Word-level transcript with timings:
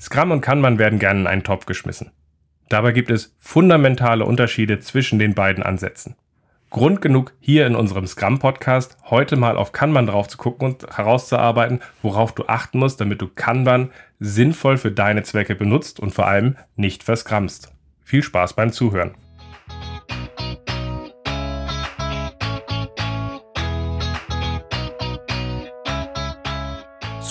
Scrum 0.00 0.30
und 0.30 0.40
Kanban 0.40 0.78
werden 0.78 0.98
gerne 0.98 1.20
in 1.20 1.26
einen 1.26 1.44
Topf 1.44 1.66
geschmissen. 1.66 2.10
Dabei 2.70 2.92
gibt 2.92 3.10
es 3.10 3.34
fundamentale 3.38 4.24
Unterschiede 4.24 4.80
zwischen 4.80 5.18
den 5.18 5.34
beiden 5.34 5.62
Ansätzen. 5.62 6.16
Grund 6.70 7.02
genug, 7.02 7.34
hier 7.40 7.66
in 7.66 7.74
unserem 7.74 8.06
Scrum-Podcast 8.06 8.96
heute 9.10 9.36
mal 9.36 9.56
auf 9.56 9.72
Kanban 9.72 10.06
drauf 10.06 10.28
zu 10.28 10.38
gucken 10.38 10.68
und 10.68 10.96
herauszuarbeiten, 10.96 11.80
worauf 12.00 12.32
du 12.32 12.46
achten 12.46 12.78
musst, 12.78 13.00
damit 13.00 13.20
du 13.20 13.28
Kanban 13.28 13.90
sinnvoll 14.20 14.78
für 14.78 14.90
deine 14.90 15.22
Zwecke 15.22 15.54
benutzt 15.54 16.00
und 16.00 16.14
vor 16.14 16.28
allem 16.28 16.56
nicht 16.76 17.02
verskramst. 17.02 17.72
Viel 18.02 18.22
Spaß 18.22 18.54
beim 18.54 18.72
Zuhören. 18.72 19.16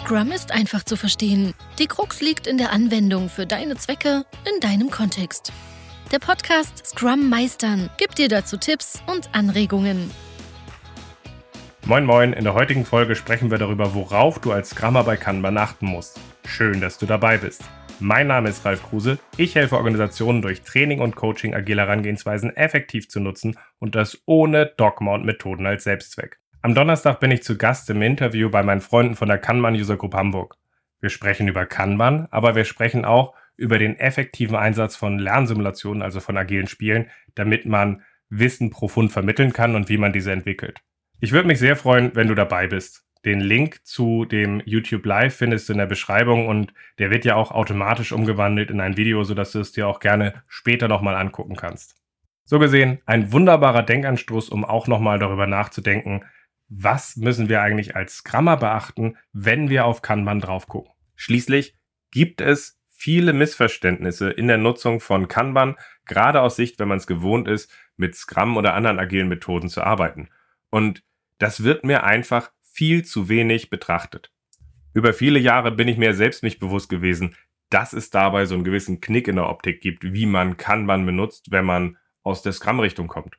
Scrum 0.09 0.31
ist 0.31 0.51
einfach 0.51 0.83
zu 0.83 0.95
verstehen. 0.95 1.53
Die 1.77 1.85
Krux 1.85 2.19
liegt 2.19 2.47
in 2.47 2.57
der 2.57 2.71
Anwendung 2.71 3.29
für 3.29 3.45
deine 3.45 3.75
Zwecke 3.75 4.25
in 4.51 4.59
deinem 4.59 4.89
Kontext. 4.89 5.53
Der 6.11 6.17
Podcast 6.17 6.83
Scrum 6.83 7.29
Meistern 7.29 7.91
gibt 7.99 8.17
dir 8.17 8.27
dazu 8.27 8.57
Tipps 8.57 9.03
und 9.05 9.29
Anregungen. 9.35 10.09
Moin 11.85 12.05
Moin, 12.05 12.33
in 12.33 12.43
der 12.43 12.55
heutigen 12.55 12.85
Folge 12.85 13.15
sprechen 13.15 13.51
wir 13.51 13.59
darüber, 13.59 13.93
worauf 13.93 14.39
du 14.39 14.51
als 14.51 14.71
Scrummer 14.71 15.03
bei 15.03 15.15
Kanban 15.15 15.59
achten 15.59 15.85
musst. 15.85 16.19
Schön, 16.47 16.81
dass 16.81 16.97
du 16.97 17.05
dabei 17.05 17.37
bist. 17.37 17.61
Mein 17.99 18.25
Name 18.25 18.49
ist 18.49 18.65
Ralf 18.65 18.81
Kruse. 18.81 19.19
Ich 19.37 19.53
helfe 19.53 19.77
Organisationen 19.77 20.41
durch 20.41 20.63
Training 20.63 21.01
und 21.01 21.15
Coaching 21.15 21.53
agile 21.53 21.83
Herangehensweisen 21.83 22.55
effektiv 22.55 23.09
zu 23.09 23.19
nutzen 23.19 23.59
und 23.77 23.93
das 23.93 24.23
ohne 24.25 24.73
Dogma 24.75 25.13
und 25.13 25.25
Methoden 25.25 25.67
als 25.67 25.83
Selbstzweck. 25.83 26.39
Am 26.61 26.75
Donnerstag 26.75 27.21
bin 27.21 27.31
ich 27.31 27.41
zu 27.41 27.57
Gast 27.57 27.89
im 27.89 28.01
Interview 28.01 28.49
bei 28.49 28.63
meinen 28.63 28.81
Freunden 28.81 29.15
von 29.15 29.29
der 29.29 29.37
Kanban 29.37 29.75
User 29.75 29.95
Group 29.95 30.13
Hamburg. 30.13 30.57
Wir 30.99 31.09
sprechen 31.09 31.47
über 31.47 31.65
Kanban, 31.65 32.27
aber 32.31 32.53
wir 32.53 32.65
sprechen 32.65 33.05
auch 33.05 33.33
über 33.55 33.79
den 33.79 33.97
effektiven 33.97 34.57
Einsatz 34.57 34.97
von 34.97 35.19
Lernsimulationen, 35.19 36.03
also 36.03 36.19
von 36.19 36.35
agilen 36.35 36.67
Spielen, 36.67 37.09
damit 37.33 37.65
man 37.65 38.03
Wissen 38.27 38.71
profund 38.71 39.13
vermitteln 39.13 39.53
kann 39.53 39.73
und 39.73 39.87
wie 39.87 39.97
man 39.97 40.11
diese 40.11 40.33
entwickelt. 40.33 40.81
Ich 41.21 41.31
würde 41.31 41.47
mich 41.47 41.59
sehr 41.59 41.77
freuen, 41.77 42.11
wenn 42.13 42.27
du 42.27 42.35
dabei 42.35 42.67
bist. 42.67 43.05
Den 43.23 43.39
Link 43.39 43.79
zu 43.85 44.25
dem 44.25 44.61
YouTube 44.65 45.05
Live 45.05 45.37
findest 45.37 45.69
du 45.69 45.73
in 45.73 45.79
der 45.79 45.85
Beschreibung 45.85 46.49
und 46.49 46.73
der 46.99 47.09
wird 47.09 47.23
ja 47.23 47.35
auch 47.35 47.51
automatisch 47.51 48.11
umgewandelt 48.11 48.69
in 48.69 48.81
ein 48.81 48.97
Video, 48.97 49.23
sodass 49.23 49.53
du 49.53 49.61
es 49.61 49.71
dir 49.71 49.87
auch 49.87 50.01
gerne 50.01 50.43
später 50.49 50.89
nochmal 50.89 51.15
angucken 51.15 51.55
kannst. 51.55 51.95
So 52.43 52.59
gesehen, 52.59 52.99
ein 53.05 53.31
wunderbarer 53.31 53.83
Denkanstoß, 53.83 54.49
um 54.49 54.65
auch 54.65 54.87
nochmal 54.87 55.19
darüber 55.19 55.47
nachzudenken, 55.47 56.25
was 56.69 57.17
müssen 57.17 57.49
wir 57.49 57.61
eigentlich 57.61 57.95
als 57.95 58.17
Scrummer 58.17 58.55
beachten, 58.55 59.17
wenn 59.33 59.69
wir 59.69 59.85
auf 59.85 60.01
Kanban 60.01 60.39
drauf 60.39 60.67
gucken. 60.67 60.93
Schließlich 61.15 61.75
gibt 62.11 62.41
es 62.41 62.79
viele 62.87 63.33
Missverständnisse 63.33 64.29
in 64.29 64.47
der 64.47 64.57
Nutzung 64.57 64.99
von 64.99 65.27
Kanban, 65.27 65.75
gerade 66.05 66.41
aus 66.41 66.55
Sicht, 66.55 66.79
wenn 66.79 66.87
man 66.87 66.97
es 66.97 67.07
gewohnt 67.07 67.47
ist, 67.47 67.71
mit 67.97 68.15
Scrum 68.15 68.55
oder 68.55 68.75
anderen 68.75 68.99
agilen 68.99 69.27
Methoden 69.27 69.69
zu 69.69 69.81
arbeiten. 69.81 70.29
Und 70.69 71.03
das 71.39 71.63
wird 71.63 71.83
mir 71.83 72.03
einfach 72.03 72.51
viel 72.61 73.03
zu 73.03 73.29
wenig 73.29 73.69
betrachtet. 73.69 74.31
Über 74.93 75.13
viele 75.13 75.39
Jahre 75.39 75.71
bin 75.71 75.87
ich 75.87 75.97
mir 75.97 76.13
selbst 76.13 76.43
nicht 76.43 76.59
bewusst 76.59 76.89
gewesen, 76.89 77.35
dass 77.69 77.93
es 77.93 78.09
dabei 78.09 78.45
so 78.45 78.55
einen 78.55 78.63
gewissen 78.63 79.01
Knick 79.01 79.27
in 79.27 79.35
der 79.35 79.49
Optik 79.49 79.81
gibt, 79.81 80.13
wie 80.13 80.25
man 80.25 80.57
Kanban 80.57 81.05
benutzt, 81.05 81.51
wenn 81.51 81.65
man 81.65 81.97
aus 82.23 82.41
der 82.41 82.51
Scrum-Richtung 82.51 83.07
kommt 83.07 83.38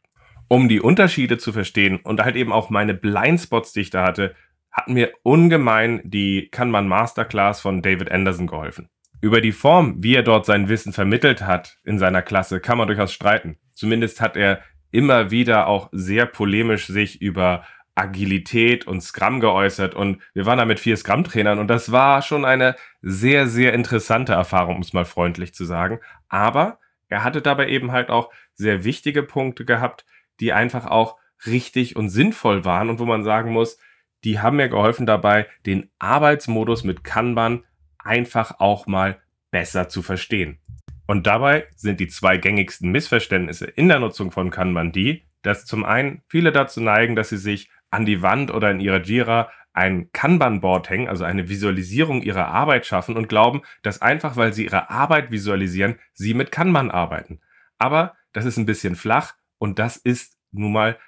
um 0.51 0.69
die 0.69 0.81
Unterschiede 0.81 1.39
zu 1.39 1.53
verstehen 1.53 2.01
und 2.03 2.21
halt 2.25 2.35
eben 2.35 2.53
auch 2.53 2.71
meine 2.71 2.93
Blindspots, 2.93 3.73
die 3.73 3.83
ich 3.83 3.91
da 3.91 4.05
hatte, 4.05 4.35
hat 4.73 4.89
mir 4.89 5.13
ungemein 5.23 6.01
die 6.03 6.49
Kanban 6.51 6.89
Masterclass 6.89 7.61
von 7.61 7.83
David 7.83 8.11
Anderson 8.11 8.49
geholfen. 8.49 8.89
Über 9.21 9.41
die 9.41 9.53
Form, 9.53 10.03
wie 10.03 10.17
er 10.17 10.25
dort 10.25 10.47
sein 10.47 10.69
Wissen 10.69 10.93
vermittelt 10.93 11.43
hat 11.43 11.79
in 11.85 12.01
seiner 12.01 12.21
Klasse, 12.21 12.59
kann 12.59 12.79
man 12.79 12.89
durchaus 12.89 13.13
streiten. 13.13 13.59
Zumindest 13.75 14.21
hat 14.21 14.37
er 14.37 14.61
immer 14.91 15.31
wieder 15.31 15.69
auch 15.69 15.89
sehr 15.93 16.27
polemisch 16.27 16.89
sich 16.89 17.23
über 17.23 17.65
Agilität 17.95 18.89
und 18.89 19.03
Scrum 19.03 19.39
geäußert 19.39 19.95
und 19.95 20.21
wir 20.35 20.47
waren 20.47 20.59
da 20.59 20.65
mit 20.65 20.81
vier 20.81 20.97
Scrum-Trainern 20.97 21.61
und 21.61 21.69
das 21.69 21.93
war 21.93 22.23
schon 22.23 22.45
eine 22.45 22.75
sehr, 23.03 23.47
sehr 23.47 23.73
interessante 23.73 24.33
Erfahrung, 24.33 24.77
um 24.77 24.83
es 24.83 24.93
mal 24.93 25.05
freundlich 25.05 25.55
zu 25.55 25.65
sagen. 25.65 26.01
Aber 26.29 26.81
er 27.09 27.23
hatte 27.23 27.41
dabei 27.41 27.69
eben 27.69 27.93
halt 27.93 28.11
auch 28.11 28.33
sehr 28.55 28.83
wichtige 28.83 29.23
Punkte 29.23 29.65
gehabt, 29.65 30.05
die 30.41 30.53
einfach 30.53 30.87
auch 30.87 31.17
richtig 31.47 31.97
und 31.97 32.11
sinnvoll 32.11 32.65
waren 32.65 32.91
und 32.91 32.99
wo 32.99 33.07
man 33.07 33.25
sagen 33.25 33.53
muss, 33.53 33.79
die 34.25 34.41
haben 34.41 34.57
mir 34.57 34.69
geholfen 34.69 35.07
dabei, 35.07 35.47
den 35.67 35.91
Arbeitsmodus 35.99 36.85
mit 36.85 37.05
Kanban 37.05 37.65
einfach 37.99 38.61
auch 38.61 38.87
mal 38.87 39.21
besser 39.51 39.89
zu 39.89 40.03
verstehen. 40.03 40.59
Und 41.07 41.27
dabei 41.27 41.67
sind 41.75 42.01
die 42.01 42.09
zwei 42.09 42.37
gängigsten 42.37 42.93
Missverständnisse 42.93 43.67
in 43.67 43.89
der 43.89 43.99
Nutzung 43.99 44.31
von 44.31 44.51
Kanban 44.51 44.93
die, 44.93 45.25
dass 45.43 45.65
zum 45.65 45.85
einen 45.85 46.23
viele 46.29 46.53
dazu 46.53 46.81
neigen, 46.81 47.17
dass 47.17 47.31
sie 47.31 47.39
sich 47.39 47.71
an 47.91 48.05
die 48.05 48.23
Wand 48.23 48.53
oder 48.53 48.71
in 48.71 48.81
ihrer 48.81 49.03
Jira 49.03 49.51
ein 49.73 50.11
Kanban-Board 50.13 50.91
hängen, 50.91 51.09
also 51.09 51.25
eine 51.25 51.49
Visualisierung 51.49 52.23
ihrer 52.23 52.49
Arbeit 52.49 52.87
schaffen 52.87 53.17
und 53.17 53.29
glauben, 53.29 53.63
dass 53.83 54.03
einfach 54.03 54.37
weil 54.37 54.53
sie 54.53 54.65
ihre 54.65 54.91
Arbeit 54.91 55.31
visualisieren, 55.31 55.99
sie 56.13 56.35
mit 56.35 56.53
Kanban 56.53 56.91
arbeiten. 56.91 57.41
Aber 57.79 58.15
das 58.33 58.45
ist 58.45 58.57
ein 58.57 58.67
bisschen 58.67 58.95
flach 58.95 59.35
und 59.61 59.79
das 59.79 59.97
ist 59.97 60.39
nun 60.51 60.73
mal 60.73 60.99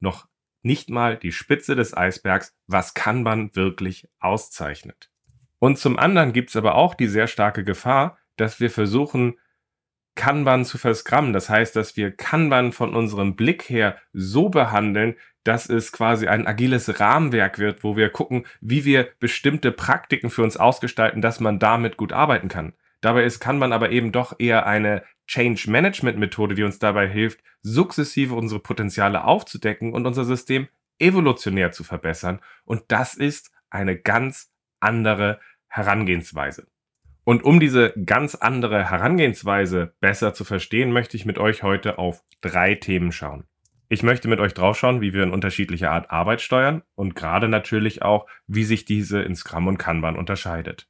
noch 0.00 0.26
nicht 0.62 0.90
mal 0.90 1.16
die 1.16 1.32
Spitze 1.32 1.76
des 1.76 1.96
Eisbergs, 1.96 2.54
was 2.66 2.92
Kanban 2.92 3.54
wirklich 3.54 4.08
auszeichnet. 4.18 5.10
Und 5.58 5.78
zum 5.78 5.98
anderen 5.98 6.32
gibt 6.32 6.50
es 6.50 6.56
aber 6.56 6.74
auch 6.74 6.94
die 6.94 7.06
sehr 7.06 7.28
starke 7.28 7.64
Gefahr, 7.64 8.18
dass 8.36 8.60
wir 8.60 8.70
versuchen, 8.70 9.38
Kanban 10.16 10.64
zu 10.64 10.76
verskrammen. 10.76 11.32
Das 11.32 11.48
heißt, 11.48 11.76
dass 11.76 11.96
wir 11.96 12.10
Kanban 12.14 12.72
von 12.72 12.94
unserem 12.94 13.36
Blick 13.36 13.70
her 13.70 13.96
so 14.12 14.48
behandeln, 14.48 15.16
dass 15.44 15.70
es 15.70 15.92
quasi 15.92 16.26
ein 16.26 16.46
agiles 16.46 17.00
Rahmenwerk 17.00 17.58
wird, 17.58 17.84
wo 17.84 17.96
wir 17.96 18.10
gucken, 18.10 18.44
wie 18.60 18.84
wir 18.84 19.08
bestimmte 19.20 19.72
Praktiken 19.72 20.30
für 20.30 20.42
uns 20.42 20.56
ausgestalten, 20.56 21.22
dass 21.22 21.40
man 21.40 21.58
damit 21.58 21.96
gut 21.96 22.12
arbeiten 22.12 22.48
kann. 22.48 22.74
Dabei 23.00 23.24
ist 23.24 23.40
Kanban 23.40 23.72
aber 23.72 23.90
eben 23.90 24.12
doch 24.12 24.34
eher 24.38 24.66
eine 24.66 25.04
Change 25.30 25.70
Management 25.70 26.18
Methode, 26.18 26.56
die 26.56 26.64
uns 26.64 26.80
dabei 26.80 27.08
hilft, 27.08 27.38
sukzessive 27.62 28.34
unsere 28.34 28.58
Potenziale 28.58 29.22
aufzudecken 29.22 29.92
und 29.92 30.04
unser 30.04 30.24
System 30.24 30.66
evolutionär 30.98 31.70
zu 31.70 31.84
verbessern. 31.84 32.40
Und 32.64 32.82
das 32.88 33.14
ist 33.14 33.52
eine 33.70 33.96
ganz 33.96 34.52
andere 34.80 35.38
Herangehensweise. 35.68 36.66
Und 37.22 37.44
um 37.44 37.60
diese 37.60 37.92
ganz 38.04 38.34
andere 38.34 38.90
Herangehensweise 38.90 39.94
besser 40.00 40.34
zu 40.34 40.42
verstehen, 40.42 40.90
möchte 40.90 41.16
ich 41.16 41.26
mit 41.26 41.38
euch 41.38 41.62
heute 41.62 41.98
auf 41.98 42.24
drei 42.40 42.74
Themen 42.74 43.12
schauen. 43.12 43.44
Ich 43.88 44.02
möchte 44.02 44.26
mit 44.26 44.40
euch 44.40 44.52
draufschauen, 44.52 45.00
wie 45.00 45.12
wir 45.12 45.22
in 45.22 45.32
unterschiedlicher 45.32 45.92
Art 45.92 46.10
Arbeit 46.10 46.40
steuern 46.40 46.82
und 46.96 47.14
gerade 47.14 47.46
natürlich 47.46 48.02
auch, 48.02 48.26
wie 48.48 48.64
sich 48.64 48.84
diese 48.84 49.22
in 49.22 49.36
Scrum 49.36 49.68
und 49.68 49.78
Kanban 49.78 50.16
unterscheidet. 50.16 50.89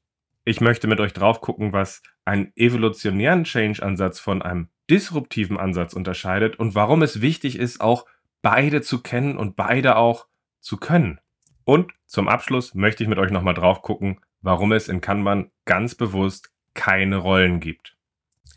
Ich 0.50 0.60
möchte 0.60 0.88
mit 0.88 0.98
euch 0.98 1.12
drauf 1.12 1.40
gucken, 1.40 1.72
was 1.72 2.02
einen 2.24 2.50
evolutionären 2.56 3.44
Change-Ansatz 3.44 4.18
von 4.18 4.42
einem 4.42 4.68
disruptiven 4.90 5.56
Ansatz 5.56 5.94
unterscheidet 5.94 6.58
und 6.58 6.74
warum 6.74 7.02
es 7.02 7.20
wichtig 7.20 7.56
ist, 7.56 7.80
auch 7.80 8.04
beide 8.42 8.82
zu 8.82 9.00
kennen 9.00 9.36
und 9.36 9.54
beide 9.54 9.94
auch 9.94 10.26
zu 10.58 10.76
können. 10.76 11.20
Und 11.62 11.92
zum 12.06 12.26
Abschluss 12.26 12.74
möchte 12.74 13.04
ich 13.04 13.08
mit 13.08 13.20
euch 13.20 13.30
nochmal 13.30 13.54
drauf 13.54 13.82
gucken, 13.82 14.18
warum 14.40 14.72
es 14.72 14.88
in 14.88 15.00
Kanban 15.00 15.52
ganz 15.66 15.94
bewusst 15.94 16.50
keine 16.74 17.18
Rollen 17.18 17.60
gibt. 17.60 17.96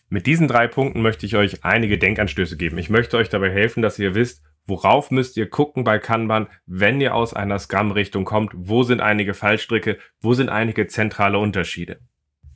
Mit 0.09 0.25
diesen 0.25 0.47
drei 0.47 0.67
Punkten 0.67 1.03
möchte 1.03 1.27
ich 1.27 1.35
euch 1.35 1.63
einige 1.63 1.99
Denkanstöße 1.99 2.57
geben. 2.57 2.79
Ich 2.79 2.89
möchte 2.89 3.17
euch 3.17 3.29
dabei 3.29 3.51
helfen, 3.51 3.83
dass 3.83 3.99
ihr 3.99 4.15
wisst, 4.15 4.41
Worauf 4.65 5.11
müsst 5.11 5.35
ihr 5.35 5.49
gucken 5.49 5.83
bei 5.83 5.99
Kanban, 5.99 6.47
wenn 6.65 7.01
ihr 7.01 7.15
aus 7.15 7.33
einer 7.33 7.59
Scrum-Richtung 7.59 8.23
kommt? 8.23 8.51
Wo 8.55 8.83
sind 8.83 9.01
einige 9.01 9.33
Fallstricke? 9.33 9.97
Wo 10.21 10.33
sind 10.33 10.49
einige 10.49 10.87
zentrale 10.87 11.37
Unterschiede? 11.37 11.99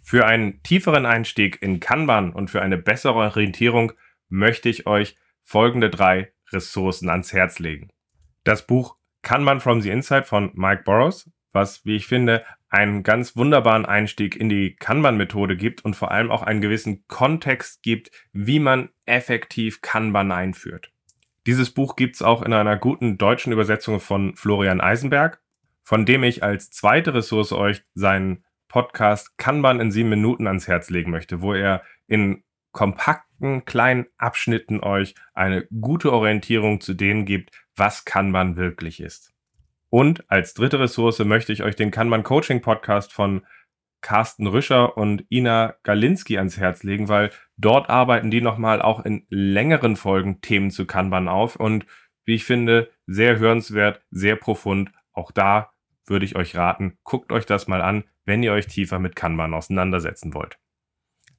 Für 0.01 0.25
einen 0.25 0.63
tieferen 0.63 1.05
Einstieg 1.05 1.61
in 1.61 1.81
Kanban 1.81 2.31
und 2.31 2.49
für 2.49 2.61
eine 2.61 2.77
bessere 2.77 3.15
Orientierung 3.15 3.91
möchte 4.29 4.69
ich 4.69 4.87
euch 4.87 5.17
folgende 5.43 5.89
drei 5.89 6.31
Ressourcen 6.51 7.09
ans 7.09 7.33
Herz 7.33 7.59
legen. 7.59 7.89
Das 8.45 8.65
Buch 8.65 8.95
Kanban 9.21 9.59
from 9.59 9.81
the 9.81 9.89
Inside 9.89 10.23
von 10.23 10.51
Mike 10.53 10.83
Burrows, 10.85 11.29
was, 11.51 11.83
wie 11.85 11.97
ich 11.97 12.07
finde, 12.07 12.45
einen 12.69 13.03
ganz 13.03 13.35
wunderbaren 13.35 13.85
Einstieg 13.85 14.37
in 14.37 14.47
die 14.47 14.75
Kanban-Methode 14.75 15.57
gibt 15.57 15.83
und 15.83 15.95
vor 15.95 16.11
allem 16.11 16.31
auch 16.31 16.43
einen 16.43 16.61
gewissen 16.61 17.05
Kontext 17.07 17.83
gibt, 17.83 18.11
wie 18.31 18.59
man 18.59 18.89
effektiv 19.05 19.81
Kanban 19.81 20.31
einführt. 20.31 20.91
Dieses 21.47 21.71
Buch 21.71 21.95
gibt 21.95 22.15
es 22.15 22.21
auch 22.21 22.41
in 22.41 22.51
einer 22.51 22.75
guten 22.75 23.17
deutschen 23.17 23.53
Übersetzung 23.53 24.01
von 24.01 24.35
Florian 24.35 24.81
Eisenberg, 24.81 25.41
von 25.81 26.05
dem 26.05 26.23
ich 26.23 26.43
als 26.43 26.71
zweite 26.71 27.13
Ressource 27.13 27.53
euch 27.53 27.83
seinen 27.93 28.43
Podcast 28.67 29.37
Kanban 29.37 29.79
in 29.79 29.89
sieben 29.89 30.09
Minuten 30.09 30.45
ans 30.45 30.67
Herz 30.67 30.89
legen 30.89 31.09
möchte, 31.09 31.41
wo 31.41 31.53
er 31.53 31.83
in 32.05 32.43
kompakten 32.73 33.63
kleinen 33.63 34.07
Abschnitten 34.17 34.81
euch 34.81 35.15
eine 35.33 35.65
gute 35.79 36.11
Orientierung 36.11 36.81
zu 36.81 36.93
denen 36.93 37.23
gibt, 37.23 37.51
was 37.77 38.03
Kanban 38.03 38.57
wirklich 38.57 38.99
ist. 38.99 39.33
Und 39.89 40.29
als 40.29 40.53
dritte 40.53 40.81
Ressource 40.81 41.19
möchte 41.19 41.53
ich 41.53 41.63
euch 41.63 41.77
den 41.77 41.91
Kanban 41.91 42.23
Coaching 42.23 42.61
Podcast 42.61 43.13
von 43.13 43.45
Carsten 44.01 44.47
Rüscher 44.47 44.97
und 44.97 45.25
Ina 45.29 45.75
Galinski 45.83 46.37
ans 46.37 46.57
Herz 46.57 46.83
legen, 46.83 47.09
weil 47.09 47.31
dort 47.57 47.89
arbeiten 47.89 48.31
die 48.31 48.41
nochmal 48.41 48.81
auch 48.81 49.03
in 49.05 49.25
längeren 49.29 49.95
Folgen 49.95 50.41
Themen 50.41 50.71
zu 50.71 50.85
Kanban 50.85 51.27
auf 51.27 51.55
und 51.55 51.85
wie 52.25 52.35
ich 52.35 52.43
finde, 52.43 52.91
sehr 53.05 53.39
hörenswert, 53.39 54.01
sehr 54.11 54.35
profund. 54.35 54.91
Auch 55.13 55.31
da 55.31 55.71
würde 56.05 56.25
ich 56.25 56.35
euch 56.35 56.55
raten, 56.55 56.97
guckt 57.03 57.31
euch 57.31 57.45
das 57.45 57.67
mal 57.67 57.81
an, 57.81 58.03
wenn 58.25 58.43
ihr 58.43 58.53
euch 58.53 58.67
tiefer 58.67 58.99
mit 58.99 59.15
Kanban 59.15 59.53
auseinandersetzen 59.53 60.33
wollt. 60.33 60.57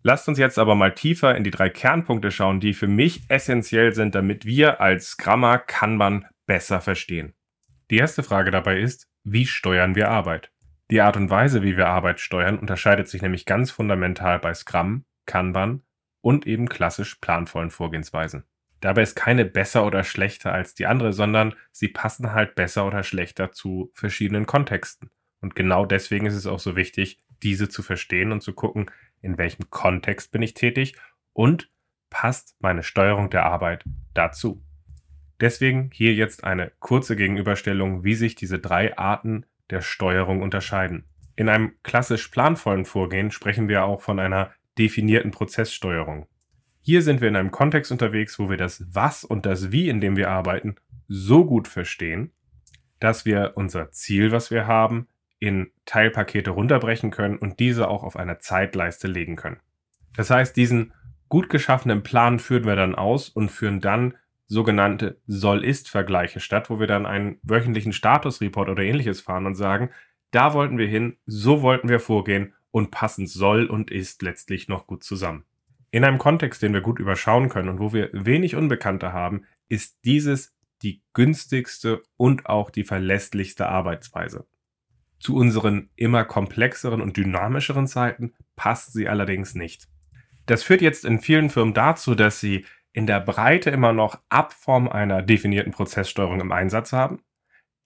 Lasst 0.02 0.28
uns 0.28 0.38
jetzt 0.38 0.58
aber 0.58 0.74
mal 0.74 0.94
tiefer 0.94 1.36
in 1.36 1.44
die 1.44 1.50
drei 1.50 1.68
Kernpunkte 1.68 2.30
schauen, 2.30 2.60
die 2.60 2.72
für 2.72 2.86
mich 2.86 3.28
essentiell 3.28 3.94
sind, 3.94 4.14
damit 4.14 4.46
wir 4.46 4.80
als 4.80 5.08
Scrummer 5.08 5.58
Kanban 5.58 6.26
besser 6.46 6.80
verstehen. 6.80 7.34
Die 7.90 7.96
erste 7.96 8.22
Frage 8.22 8.50
dabei 8.50 8.78
ist, 8.78 9.08
wie 9.24 9.46
steuern 9.46 9.94
wir 9.94 10.08
Arbeit? 10.08 10.50
Die 10.90 11.02
Art 11.02 11.18
und 11.18 11.28
Weise, 11.28 11.62
wie 11.62 11.76
wir 11.76 11.88
Arbeit 11.88 12.18
steuern, 12.18 12.58
unterscheidet 12.58 13.08
sich 13.08 13.20
nämlich 13.20 13.44
ganz 13.44 13.70
fundamental 13.70 14.38
bei 14.38 14.54
Scrum, 14.54 15.04
Kanban 15.26 15.82
und 16.22 16.46
eben 16.46 16.68
klassisch 16.68 17.16
planvollen 17.16 17.70
Vorgehensweisen. 17.70 18.44
Dabei 18.80 19.02
ist 19.02 19.14
keine 19.14 19.44
besser 19.44 19.84
oder 19.84 20.02
schlechter 20.02 20.52
als 20.52 20.74
die 20.74 20.86
andere, 20.86 21.12
sondern 21.12 21.54
sie 21.72 21.88
passen 21.88 22.32
halt 22.32 22.54
besser 22.54 22.86
oder 22.86 23.02
schlechter 23.02 23.52
zu 23.52 23.90
verschiedenen 23.92 24.46
Kontexten. 24.46 25.10
Und 25.40 25.54
genau 25.54 25.84
deswegen 25.84 26.26
ist 26.26 26.34
es 26.34 26.46
auch 26.46 26.60
so 26.60 26.74
wichtig, 26.74 27.22
diese 27.42 27.68
zu 27.68 27.82
verstehen 27.82 28.32
und 28.32 28.40
zu 28.40 28.54
gucken, 28.54 28.90
in 29.20 29.36
welchem 29.36 29.68
Kontext 29.70 30.32
bin 30.32 30.42
ich 30.42 30.54
tätig 30.54 30.96
und 31.32 31.70
passt 32.08 32.56
meine 32.60 32.82
Steuerung 32.82 33.30
der 33.30 33.44
Arbeit 33.44 33.84
dazu. 34.14 34.64
Deswegen 35.40 35.90
hier 35.92 36.14
jetzt 36.14 36.44
eine 36.44 36.72
kurze 36.78 37.14
Gegenüberstellung, 37.14 38.04
wie 38.04 38.14
sich 38.14 38.34
diese 38.34 38.58
drei 38.58 38.96
Arten 38.96 39.44
der 39.70 39.80
Steuerung 39.80 40.42
unterscheiden. 40.42 41.04
In 41.36 41.48
einem 41.48 41.74
klassisch 41.82 42.28
planvollen 42.28 42.84
Vorgehen 42.84 43.30
sprechen 43.30 43.68
wir 43.68 43.84
auch 43.84 44.00
von 44.00 44.18
einer 44.18 44.50
definierten 44.78 45.30
Prozesssteuerung. 45.30 46.26
Hier 46.80 47.02
sind 47.02 47.20
wir 47.20 47.28
in 47.28 47.36
einem 47.36 47.50
Kontext 47.50 47.92
unterwegs, 47.92 48.38
wo 48.38 48.48
wir 48.48 48.56
das 48.56 48.84
Was 48.92 49.24
und 49.24 49.46
das 49.46 49.70
Wie, 49.70 49.88
in 49.88 50.00
dem 50.00 50.16
wir 50.16 50.30
arbeiten, 50.30 50.76
so 51.06 51.44
gut 51.44 51.68
verstehen, 51.68 52.32
dass 53.00 53.24
wir 53.24 53.52
unser 53.56 53.90
Ziel, 53.90 54.32
was 54.32 54.50
wir 54.50 54.66
haben, 54.66 55.08
in 55.38 55.70
Teilpakete 55.84 56.50
runterbrechen 56.50 57.10
können 57.10 57.38
und 57.38 57.60
diese 57.60 57.88
auch 57.88 58.02
auf 58.02 58.16
einer 58.16 58.38
Zeitleiste 58.40 59.06
legen 59.06 59.36
können. 59.36 59.60
Das 60.16 60.30
heißt, 60.30 60.56
diesen 60.56 60.92
gut 61.28 61.48
geschaffenen 61.48 62.02
Plan 62.02 62.38
führen 62.38 62.64
wir 62.64 62.76
dann 62.76 62.94
aus 62.94 63.28
und 63.28 63.50
führen 63.50 63.80
dann 63.80 64.14
sogenannte 64.48 65.20
Soll-Ist-Vergleiche 65.26 66.40
statt, 66.40 66.70
wo 66.70 66.80
wir 66.80 66.86
dann 66.86 67.06
einen 67.06 67.38
wöchentlichen 67.42 67.92
Statusreport 67.92 68.68
oder 68.68 68.82
ähnliches 68.82 69.20
fahren 69.20 69.46
und 69.46 69.54
sagen, 69.54 69.90
da 70.30 70.54
wollten 70.54 70.78
wir 70.78 70.88
hin, 70.88 71.18
so 71.26 71.62
wollten 71.62 71.88
wir 71.88 72.00
vorgehen 72.00 72.54
und 72.70 72.90
passen 72.90 73.26
soll 73.26 73.66
und 73.66 73.90
ist 73.90 74.22
letztlich 74.22 74.68
noch 74.68 74.86
gut 74.86 75.04
zusammen. 75.04 75.44
In 75.90 76.04
einem 76.04 76.18
Kontext, 76.18 76.62
den 76.62 76.74
wir 76.74 76.80
gut 76.80 76.98
überschauen 76.98 77.48
können 77.48 77.68
und 77.68 77.78
wo 77.78 77.92
wir 77.92 78.10
wenig 78.12 78.56
Unbekannte 78.56 79.12
haben, 79.12 79.44
ist 79.68 79.98
dieses 80.04 80.54
die 80.82 81.02
günstigste 81.12 82.02
und 82.16 82.46
auch 82.46 82.70
die 82.70 82.84
verlässlichste 82.84 83.68
Arbeitsweise. 83.68 84.46
Zu 85.18 85.34
unseren 85.34 85.90
immer 85.96 86.24
komplexeren 86.24 87.00
und 87.00 87.16
dynamischeren 87.16 87.86
Zeiten 87.86 88.34
passt 88.54 88.92
sie 88.92 89.08
allerdings 89.08 89.54
nicht. 89.54 89.88
Das 90.46 90.62
führt 90.62 90.80
jetzt 90.80 91.04
in 91.04 91.20
vielen 91.20 91.50
Firmen 91.50 91.74
dazu, 91.74 92.14
dass 92.14 92.40
sie 92.40 92.64
in 92.92 93.06
der 93.06 93.20
Breite 93.20 93.70
immer 93.70 93.92
noch 93.92 94.18
Abform 94.28 94.88
einer 94.88 95.22
definierten 95.22 95.72
Prozesssteuerung 95.72 96.40
im 96.40 96.52
Einsatz 96.52 96.92
haben, 96.92 97.22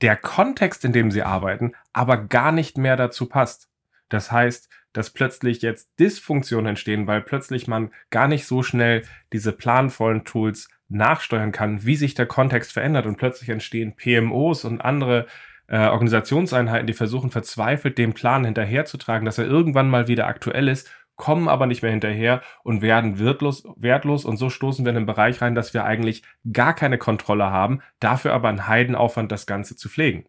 der 0.00 0.16
Kontext, 0.16 0.84
in 0.84 0.92
dem 0.92 1.10
sie 1.10 1.22
arbeiten, 1.22 1.72
aber 1.92 2.16
gar 2.16 2.52
nicht 2.52 2.78
mehr 2.78 2.96
dazu 2.96 3.26
passt. 3.26 3.68
Das 4.08 4.32
heißt, 4.32 4.68
dass 4.92 5.10
plötzlich 5.10 5.62
jetzt 5.62 5.98
Dysfunktionen 5.98 6.66
entstehen, 6.66 7.06
weil 7.06 7.22
plötzlich 7.22 7.66
man 7.66 7.92
gar 8.10 8.28
nicht 8.28 8.46
so 8.46 8.62
schnell 8.62 9.02
diese 9.32 9.52
planvollen 9.52 10.24
Tools 10.24 10.68
nachsteuern 10.88 11.52
kann, 11.52 11.84
wie 11.84 11.96
sich 11.96 12.14
der 12.14 12.26
Kontext 12.26 12.72
verändert 12.72 13.06
und 13.06 13.16
plötzlich 13.16 13.48
entstehen 13.48 13.96
PMOs 13.96 14.64
und 14.64 14.82
andere 14.82 15.26
äh, 15.68 15.86
Organisationseinheiten, 15.86 16.86
die 16.86 16.92
versuchen 16.92 17.30
verzweifelt 17.30 17.96
dem 17.96 18.12
Plan 18.12 18.44
hinterherzutragen, 18.44 19.24
dass 19.24 19.38
er 19.38 19.46
irgendwann 19.46 19.88
mal 19.88 20.08
wieder 20.08 20.26
aktuell 20.26 20.68
ist, 20.68 20.90
kommen 21.22 21.48
aber 21.48 21.66
nicht 21.66 21.82
mehr 21.82 21.92
hinterher 21.92 22.42
und 22.64 22.82
werden 22.82 23.20
wertlos, 23.20 23.62
wertlos 23.76 24.24
und 24.24 24.38
so 24.38 24.50
stoßen 24.50 24.84
wir 24.84 24.90
in 24.90 24.96
einen 24.96 25.06
Bereich 25.06 25.40
rein, 25.40 25.54
dass 25.54 25.72
wir 25.72 25.84
eigentlich 25.84 26.24
gar 26.52 26.74
keine 26.74 26.98
Kontrolle 26.98 27.50
haben, 27.50 27.80
dafür 28.00 28.32
aber 28.32 28.48
einen 28.48 28.66
Heidenaufwand, 28.66 29.30
das 29.30 29.46
Ganze 29.46 29.76
zu 29.76 29.88
pflegen. 29.88 30.24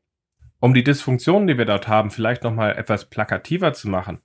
Um 0.60 0.76
die 0.76 0.84
Dysfunktionen, 0.84 1.48
die 1.48 1.58
wir 1.58 1.66
dort 1.66 1.88
haben, 1.88 2.12
vielleicht 2.12 2.44
nochmal 2.44 2.78
etwas 2.78 3.10
plakativer 3.10 3.74
zu 3.74 3.90
machen, 3.90 4.20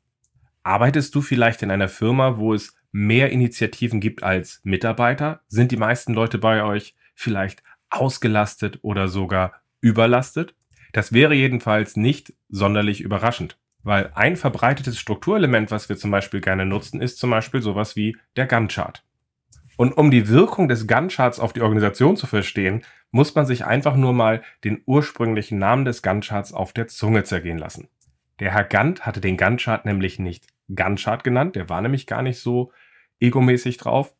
Arbeitest 0.69 1.15
du 1.15 1.23
vielleicht 1.23 1.63
in 1.63 1.71
einer 1.71 1.89
Firma, 1.89 2.37
wo 2.37 2.53
es 2.53 2.77
mehr 2.93 3.31
Initiativen 3.31 4.01
gibt 4.01 4.23
als 4.23 4.61
Mitarbeiter? 4.65 5.41
Sind 5.49 5.73
die 5.73 5.79
meisten 5.79 6.13
Leute 6.13 6.37
bei 6.37 6.63
euch 6.63 6.95
vielleicht 7.15 7.63
ausgelastet 7.89 8.79
oder 8.83 9.09
sogar 9.09 9.63
überlastet? 9.81 10.55
Das 10.93 11.15
wäre 11.15 11.33
jedenfalls 11.33 11.97
nicht 11.97 12.35
sonderlich 12.51 13.01
überraschend, 13.01 13.59
weil 13.89 14.13
ein 14.15 14.37
verbreitetes 14.37 14.99
Strukturelement, 14.99 15.71
was 15.71 15.89
wir 15.89 15.97
zum 15.97 16.11
Beispiel 16.11 16.43
gerne 16.43 16.67
nutzen, 16.67 17.01
ist 17.01 17.19
zum 17.19 17.31
Beispiel 17.31 17.63
sowas 17.63 17.97
wie 17.97 18.19
der 18.37 18.45
Gantt-Chart. 18.45 19.03
Und 19.79 19.97
um 19.97 20.11
die 20.11 20.29
Wirkung 20.29 20.69
des 20.69 20.87
Gantt-Charts 20.87 21.41
auf 21.41 21.55
die 21.55 21.63
Organisation 21.63 22.15
zu 22.15 22.27
verstehen, 22.27 22.85
muss 23.13 23.35
man 23.35 23.47
sich 23.47 23.65
einfach 23.65 23.97
nur 23.97 24.13
mal 24.13 24.43
den 24.63 24.83
ursprünglichen 24.85 25.59
Namen 25.59 25.87
des 25.87 26.03
Gantt-Charts 26.03 26.53
auf 26.53 26.75
der 26.75 26.89
Zunge 26.89 27.25
zergehen 27.25 27.57
lassen. 27.57 27.89
Der 28.41 28.53
Herr 28.53 28.65
Gantt 28.65 29.07
hatte 29.07 29.23
den 29.23 29.39
Gantt-Chart 29.39 29.87
nämlich 29.87 30.19
nicht 30.19 30.49
Gantt-Chart 30.75 31.25
genannt, 31.25 31.57
der 31.57 31.71
war 31.71 31.81
nämlich 31.81 32.07
gar 32.07 32.21
nicht 32.21 32.41
so 32.41 32.73
egomäßig 33.21 33.79
drauf. 33.79 34.15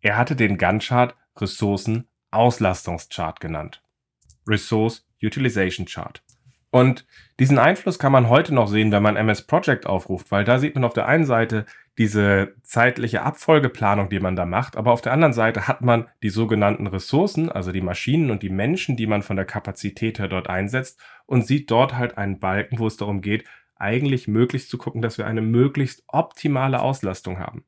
Er 0.00 0.16
hatte 0.16 0.34
den 0.34 0.56
Gantt-Chart 0.56 1.14
Ressourcen-Auslastungs-Chart 1.36 3.38
genannt. 3.38 3.82
Resource 4.48 5.06
Utilization 5.22 5.84
Chart. 5.84 6.23
Und 6.74 7.06
diesen 7.38 7.60
Einfluss 7.60 8.00
kann 8.00 8.10
man 8.10 8.28
heute 8.28 8.52
noch 8.52 8.66
sehen, 8.66 8.90
wenn 8.90 9.04
man 9.04 9.14
MS 9.14 9.46
Project 9.46 9.86
aufruft, 9.86 10.32
weil 10.32 10.42
da 10.42 10.58
sieht 10.58 10.74
man 10.74 10.82
auf 10.82 10.92
der 10.92 11.06
einen 11.06 11.24
Seite 11.24 11.66
diese 11.98 12.56
zeitliche 12.64 13.22
Abfolgeplanung, 13.22 14.08
die 14.08 14.18
man 14.18 14.34
da 14.34 14.44
macht, 14.44 14.76
aber 14.76 14.90
auf 14.90 15.00
der 15.00 15.12
anderen 15.12 15.32
Seite 15.32 15.68
hat 15.68 15.82
man 15.82 16.08
die 16.24 16.30
sogenannten 16.30 16.88
Ressourcen, 16.88 17.48
also 17.48 17.70
die 17.70 17.80
Maschinen 17.80 18.32
und 18.32 18.42
die 18.42 18.50
Menschen, 18.50 18.96
die 18.96 19.06
man 19.06 19.22
von 19.22 19.36
der 19.36 19.44
Kapazität 19.44 20.18
her 20.18 20.26
dort 20.26 20.50
einsetzt 20.50 21.00
und 21.26 21.46
sieht 21.46 21.70
dort 21.70 21.96
halt 21.96 22.18
einen 22.18 22.40
Balken, 22.40 22.80
wo 22.80 22.88
es 22.88 22.96
darum 22.96 23.20
geht, 23.20 23.44
eigentlich 23.76 24.26
möglichst 24.26 24.68
zu 24.68 24.76
gucken, 24.76 25.00
dass 25.00 25.16
wir 25.16 25.28
eine 25.28 25.42
möglichst 25.42 26.02
optimale 26.08 26.80
Auslastung 26.80 27.38
haben. 27.38 27.64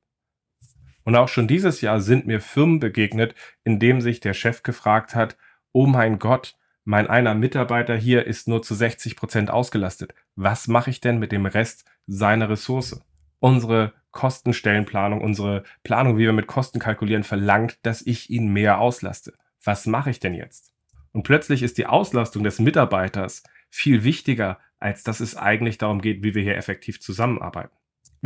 Und 1.05 1.14
auch 1.14 1.29
schon 1.29 1.47
dieses 1.47 1.81
Jahr 1.81 2.00
sind 2.00 2.26
mir 2.26 2.40
Firmen 2.40 2.81
begegnet, 2.81 3.37
in 3.62 3.78
dem 3.78 4.00
sich 4.00 4.19
der 4.19 4.35
Chef 4.35 4.64
gefragt 4.64 5.14
hat, 5.14 5.37
oh 5.71 5.87
mein 5.87 6.19
Gott, 6.19 6.57
mein 6.87 7.09
einer 7.09 7.35
Mitarbeiter 7.35 7.97
hier 7.97 8.28
ist 8.28 8.47
nur 8.47 8.62
zu 8.62 8.76
60 8.76 9.16
Prozent 9.16 9.50
ausgelastet. 9.50 10.14
Was 10.37 10.69
mache 10.69 10.88
ich 10.88 11.00
denn 11.00 11.19
mit 11.19 11.33
dem 11.33 11.45
Rest 11.45 11.85
seiner 12.07 12.49
Ressource? 12.49 13.00
Unsere 13.40 13.93
Kostenstellenplanung, 14.12 15.21
unsere 15.21 15.64
Planung, 15.83 16.16
wie 16.16 16.23
wir 16.23 16.33
mit 16.33 16.47
Kosten 16.47 16.78
kalkulieren, 16.78 17.25
verlangt, 17.25 17.81
dass 17.83 18.02
ich 18.02 18.31
ihn 18.31 18.52
mehr 18.52 18.78
auslaste. 18.78 19.35
Was 19.64 19.87
mache 19.87 20.11
ich 20.11 20.21
denn 20.21 20.33
jetzt? 20.33 20.73
Und 21.11 21.25
plötzlich 21.25 21.64
ist 21.64 21.76
die 21.76 21.87
Auslastung 21.87 22.45
des 22.45 22.61
Mitarbeiters 22.61 23.43
viel 23.69 24.05
wichtiger, 24.05 24.61
als 24.78 25.02
dass 25.02 25.19
es 25.19 25.37
eigentlich 25.37 25.78
darum 25.78 26.00
geht, 26.00 26.23
wie 26.23 26.37
wir 26.37 26.45
hier 26.45 26.57
effektiv 26.57 27.00
zusammenarbeiten. 27.00 27.75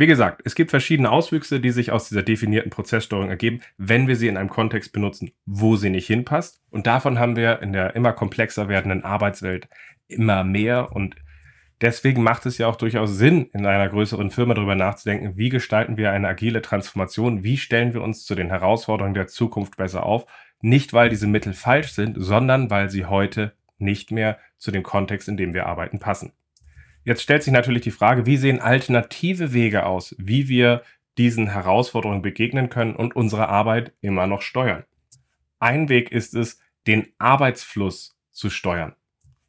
Wie 0.01 0.07
gesagt, 0.07 0.41
es 0.45 0.55
gibt 0.55 0.71
verschiedene 0.71 1.11
Auswüchse, 1.11 1.59
die 1.59 1.69
sich 1.69 1.91
aus 1.91 2.09
dieser 2.09 2.23
definierten 2.23 2.71
Prozesssteuerung 2.71 3.29
ergeben, 3.29 3.61
wenn 3.77 4.07
wir 4.07 4.15
sie 4.15 4.29
in 4.29 4.35
einem 4.35 4.49
Kontext 4.49 4.93
benutzen, 4.93 5.29
wo 5.45 5.75
sie 5.75 5.91
nicht 5.91 6.07
hinpasst. 6.07 6.59
Und 6.71 6.87
davon 6.87 7.19
haben 7.19 7.35
wir 7.35 7.61
in 7.61 7.71
der 7.71 7.95
immer 7.95 8.11
komplexer 8.11 8.67
werdenden 8.67 9.03
Arbeitswelt 9.03 9.69
immer 10.07 10.43
mehr. 10.43 10.91
Und 10.91 11.17
deswegen 11.81 12.23
macht 12.23 12.47
es 12.47 12.57
ja 12.57 12.65
auch 12.65 12.77
durchaus 12.77 13.15
Sinn, 13.15 13.51
in 13.53 13.63
einer 13.67 13.89
größeren 13.89 14.31
Firma 14.31 14.55
darüber 14.55 14.73
nachzudenken, 14.73 15.37
wie 15.37 15.49
gestalten 15.49 15.97
wir 15.97 16.09
eine 16.11 16.29
agile 16.29 16.63
Transformation, 16.63 17.43
wie 17.43 17.57
stellen 17.57 17.93
wir 17.93 18.01
uns 18.01 18.25
zu 18.25 18.33
den 18.33 18.49
Herausforderungen 18.49 19.13
der 19.13 19.27
Zukunft 19.27 19.77
besser 19.77 20.01
auf. 20.01 20.25
Nicht, 20.61 20.93
weil 20.93 21.09
diese 21.09 21.27
Mittel 21.27 21.53
falsch 21.53 21.91
sind, 21.91 22.15
sondern 22.17 22.71
weil 22.71 22.89
sie 22.89 23.05
heute 23.05 23.53
nicht 23.77 24.09
mehr 24.09 24.39
zu 24.57 24.71
dem 24.71 24.81
Kontext, 24.81 25.27
in 25.27 25.37
dem 25.37 25.53
wir 25.53 25.67
arbeiten, 25.67 25.99
passen. 25.99 26.33
Jetzt 27.03 27.23
stellt 27.23 27.43
sich 27.43 27.53
natürlich 27.53 27.81
die 27.81 27.91
Frage, 27.91 28.25
wie 28.25 28.37
sehen 28.37 28.59
alternative 28.59 29.53
Wege 29.53 29.85
aus, 29.85 30.15
wie 30.19 30.47
wir 30.47 30.83
diesen 31.17 31.47
Herausforderungen 31.47 32.21
begegnen 32.21 32.69
können 32.69 32.95
und 32.95 33.15
unsere 33.15 33.49
Arbeit 33.49 33.93
immer 34.01 34.27
noch 34.27 34.41
steuern. 34.41 34.83
Ein 35.59 35.89
Weg 35.89 36.11
ist 36.11 36.35
es, 36.35 36.59
den 36.87 37.07
Arbeitsfluss 37.17 38.17
zu 38.31 38.49
steuern. 38.49 38.95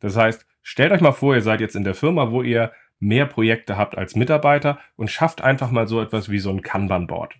Das 0.00 0.16
heißt, 0.16 0.47
stellt 0.62 0.92
euch 0.92 1.00
mal 1.00 1.12
vor, 1.12 1.35
ihr 1.35 1.42
seid 1.42 1.61
jetzt 1.61 1.76
in 1.76 1.85
der 1.85 1.94
Firma, 1.94 2.30
wo 2.30 2.42
ihr 2.42 2.73
mehr 2.99 3.26
Projekte 3.26 3.76
habt 3.76 3.97
als 3.97 4.14
Mitarbeiter 4.14 4.78
und 4.97 5.11
schafft 5.11 5.40
einfach 5.40 5.71
mal 5.71 5.88
so 5.88 6.00
etwas 6.00 6.28
wie 6.28 6.38
so 6.38 6.50
ein 6.50 6.62
Kanban-Board. 6.62 7.35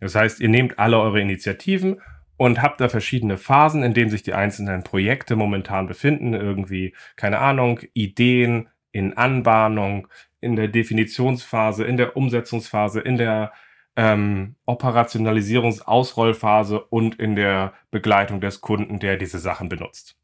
Das 0.00 0.14
heißt, 0.14 0.40
ihr 0.40 0.48
nehmt 0.48 0.78
alle 0.78 1.00
eure 1.00 1.20
Initiativen 1.20 2.00
und 2.36 2.62
habt 2.62 2.80
da 2.80 2.88
verschiedene 2.88 3.38
Phasen, 3.38 3.82
in 3.82 3.94
denen 3.94 4.10
sich 4.10 4.22
die 4.22 4.34
einzelnen 4.34 4.82
Projekte 4.82 5.36
momentan 5.36 5.86
befinden. 5.86 6.34
Irgendwie, 6.34 6.94
keine 7.16 7.38
Ahnung, 7.38 7.80
Ideen, 7.92 8.68
in 8.94 9.16
Anbahnung, 9.16 10.06
in 10.40 10.56
der 10.56 10.68
Definitionsphase, 10.68 11.84
in 11.84 11.96
der 11.96 12.16
Umsetzungsphase, 12.16 13.00
in 13.00 13.16
der 13.16 13.52
ähm, 13.96 14.54
Operationalisierungs-, 14.66 15.82
Ausrollphase 15.82 16.80
und 16.80 17.16
in 17.16 17.34
der 17.34 17.74
Begleitung 17.90 18.40
des 18.40 18.60
Kunden, 18.60 19.00
der 19.00 19.16
diese 19.16 19.38
Sachen 19.38 19.68
benutzt. 19.68 20.16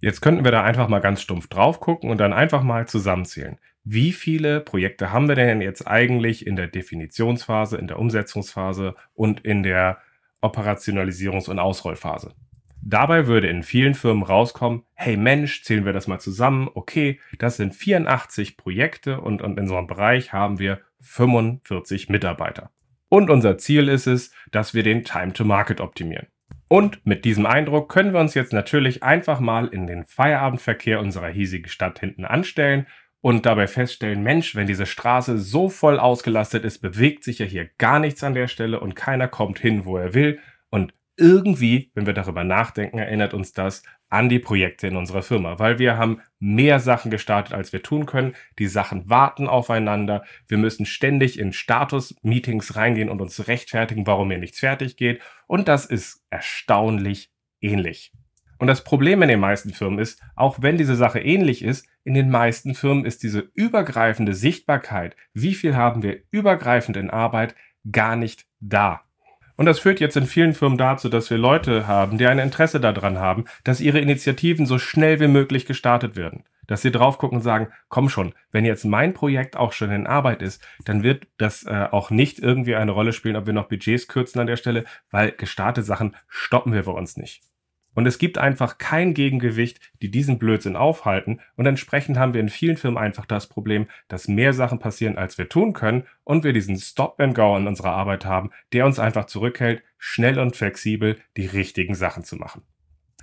Jetzt 0.00 0.20
könnten 0.20 0.44
wir 0.44 0.52
da 0.52 0.62
einfach 0.62 0.88
mal 0.88 1.00
ganz 1.00 1.22
stumpf 1.22 1.48
drauf 1.48 1.80
gucken 1.80 2.10
und 2.10 2.18
dann 2.18 2.32
einfach 2.32 2.62
mal 2.62 2.86
zusammenzählen. 2.86 3.58
Wie 3.82 4.12
viele 4.12 4.60
Projekte 4.60 5.10
haben 5.10 5.28
wir 5.28 5.34
denn 5.34 5.62
jetzt 5.62 5.86
eigentlich 5.88 6.46
in 6.46 6.56
der 6.56 6.68
Definitionsphase, 6.68 7.78
in 7.78 7.88
der 7.88 7.98
Umsetzungsphase 7.98 8.94
und 9.14 9.40
in 9.40 9.62
der 9.62 9.98
Operationalisierungs- 10.42 11.48
und 11.48 11.58
Ausrollphase? 11.58 12.34
Dabei 12.82 13.26
würde 13.26 13.48
in 13.48 13.62
vielen 13.62 13.94
Firmen 13.94 14.22
rauskommen, 14.22 14.84
hey 14.94 15.16
Mensch, 15.16 15.62
zählen 15.62 15.84
wir 15.84 15.92
das 15.92 16.06
mal 16.06 16.18
zusammen, 16.18 16.70
okay, 16.74 17.20
das 17.38 17.56
sind 17.56 17.74
84 17.74 18.56
Projekte 18.56 19.20
und, 19.20 19.42
in 19.42 19.58
einem 19.58 19.86
Bereich 19.86 20.32
haben 20.32 20.58
wir 20.58 20.80
45 21.00 22.08
Mitarbeiter. 22.08 22.70
Und 23.08 23.30
unser 23.30 23.58
Ziel 23.58 23.88
ist 23.88 24.06
es, 24.06 24.32
dass 24.50 24.74
wir 24.74 24.82
den 24.82 25.04
Time 25.04 25.32
to 25.32 25.44
Market 25.44 25.80
optimieren. 25.80 26.28
Und 26.68 27.04
mit 27.06 27.24
diesem 27.24 27.46
Eindruck 27.46 27.88
können 27.88 28.12
wir 28.12 28.20
uns 28.20 28.34
jetzt 28.34 28.52
natürlich 28.52 29.02
einfach 29.02 29.40
mal 29.40 29.68
in 29.68 29.86
den 29.86 30.04
Feierabendverkehr 30.04 31.00
unserer 31.00 31.28
hiesigen 31.28 31.68
Stadt 31.68 31.98
hinten 31.98 32.26
anstellen 32.26 32.86
und 33.20 33.46
dabei 33.46 33.66
feststellen, 33.66 34.22
Mensch, 34.22 34.54
wenn 34.54 34.66
diese 34.66 34.86
Straße 34.86 35.38
so 35.38 35.68
voll 35.68 35.98
ausgelastet 35.98 36.64
ist, 36.64 36.78
bewegt 36.78 37.24
sich 37.24 37.38
ja 37.38 37.46
hier 37.46 37.68
gar 37.78 37.98
nichts 37.98 38.22
an 38.22 38.34
der 38.34 38.48
Stelle 38.48 38.80
und 38.80 38.94
keiner 38.94 39.28
kommt 39.28 39.58
hin, 39.58 39.86
wo 39.86 39.96
er 39.96 40.14
will. 40.14 40.38
Irgendwie, 41.20 41.90
wenn 41.94 42.06
wir 42.06 42.14
darüber 42.14 42.44
nachdenken, 42.44 42.98
erinnert 42.98 43.34
uns 43.34 43.52
das 43.52 43.82
an 44.08 44.28
die 44.28 44.38
Projekte 44.38 44.86
in 44.86 44.94
unserer 44.94 45.22
Firma, 45.22 45.58
weil 45.58 45.80
wir 45.80 45.96
haben 45.96 46.20
mehr 46.38 46.78
Sachen 46.78 47.10
gestartet, 47.10 47.52
als 47.52 47.72
wir 47.72 47.82
tun 47.82 48.06
können. 48.06 48.34
Die 48.60 48.68
Sachen 48.68 49.10
warten 49.10 49.48
aufeinander. 49.48 50.24
Wir 50.46 50.58
müssen 50.58 50.86
ständig 50.86 51.36
in 51.36 51.52
Status-Meetings 51.52 52.76
reingehen 52.76 53.08
und 53.08 53.20
uns 53.20 53.48
rechtfertigen, 53.48 54.06
warum 54.06 54.30
hier 54.30 54.38
nichts 54.38 54.60
fertig 54.60 54.96
geht. 54.96 55.20
Und 55.48 55.66
das 55.66 55.86
ist 55.86 56.24
erstaunlich 56.30 57.32
ähnlich. 57.60 58.12
Und 58.60 58.68
das 58.68 58.84
Problem 58.84 59.20
in 59.22 59.28
den 59.28 59.40
meisten 59.40 59.72
Firmen 59.72 59.98
ist, 59.98 60.22
auch 60.36 60.62
wenn 60.62 60.78
diese 60.78 60.94
Sache 60.94 61.18
ähnlich 61.18 61.62
ist, 61.62 61.86
in 62.04 62.14
den 62.14 62.30
meisten 62.30 62.76
Firmen 62.76 63.04
ist 63.04 63.24
diese 63.24 63.50
übergreifende 63.54 64.34
Sichtbarkeit, 64.34 65.16
wie 65.34 65.54
viel 65.54 65.74
haben 65.74 66.04
wir 66.04 66.22
übergreifend 66.30 66.96
in 66.96 67.10
Arbeit, 67.10 67.56
gar 67.90 68.14
nicht 68.14 68.46
da. 68.60 69.02
Und 69.58 69.66
das 69.66 69.80
führt 69.80 69.98
jetzt 69.98 70.16
in 70.16 70.26
vielen 70.26 70.54
Firmen 70.54 70.78
dazu, 70.78 71.08
dass 71.08 71.30
wir 71.30 71.36
Leute 71.36 71.88
haben, 71.88 72.16
die 72.16 72.28
ein 72.28 72.38
Interesse 72.38 72.78
daran 72.78 73.18
haben, 73.18 73.44
dass 73.64 73.80
ihre 73.80 73.98
Initiativen 73.98 74.66
so 74.66 74.78
schnell 74.78 75.18
wie 75.18 75.26
möglich 75.26 75.66
gestartet 75.66 76.14
werden. 76.14 76.44
Dass 76.68 76.82
sie 76.82 76.92
drauf 76.92 77.18
gucken 77.18 77.38
und 77.38 77.42
sagen, 77.42 77.66
komm 77.88 78.08
schon, 78.08 78.34
wenn 78.52 78.64
jetzt 78.64 78.84
mein 78.84 79.14
Projekt 79.14 79.56
auch 79.56 79.72
schon 79.72 79.90
in 79.90 80.06
Arbeit 80.06 80.42
ist, 80.42 80.64
dann 80.84 81.02
wird 81.02 81.26
das 81.38 81.64
äh, 81.64 81.88
auch 81.90 82.10
nicht 82.10 82.38
irgendwie 82.38 82.76
eine 82.76 82.92
Rolle 82.92 83.12
spielen, 83.12 83.34
ob 83.34 83.46
wir 83.46 83.52
noch 83.52 83.68
Budgets 83.68 84.06
kürzen 84.06 84.40
an 84.40 84.46
der 84.46 84.56
Stelle, 84.56 84.84
weil 85.10 85.32
gestartete 85.32 85.84
Sachen 85.84 86.14
stoppen 86.28 86.72
wir 86.72 86.84
bei 86.84 86.92
uns 86.92 87.16
nicht. 87.16 87.42
Und 87.98 88.06
es 88.06 88.18
gibt 88.18 88.38
einfach 88.38 88.78
kein 88.78 89.12
Gegengewicht, 89.12 89.80
die 90.02 90.08
diesen 90.12 90.38
Blödsinn 90.38 90.76
aufhalten. 90.76 91.40
Und 91.56 91.66
entsprechend 91.66 92.16
haben 92.16 92.32
wir 92.32 92.40
in 92.40 92.48
vielen 92.48 92.76
Firmen 92.76 92.96
einfach 92.96 93.26
das 93.26 93.48
Problem, 93.48 93.88
dass 94.06 94.28
mehr 94.28 94.52
Sachen 94.52 94.78
passieren, 94.78 95.18
als 95.18 95.36
wir 95.36 95.48
tun 95.48 95.72
können. 95.72 96.04
Und 96.22 96.44
wir 96.44 96.52
diesen 96.52 96.76
Stop-and-Go 96.76 97.56
in 97.56 97.66
unserer 97.66 97.90
Arbeit 97.90 98.24
haben, 98.24 98.52
der 98.72 98.86
uns 98.86 99.00
einfach 99.00 99.24
zurückhält, 99.24 99.82
schnell 99.96 100.38
und 100.38 100.54
flexibel 100.54 101.18
die 101.36 101.46
richtigen 101.46 101.96
Sachen 101.96 102.22
zu 102.22 102.36
machen. 102.36 102.62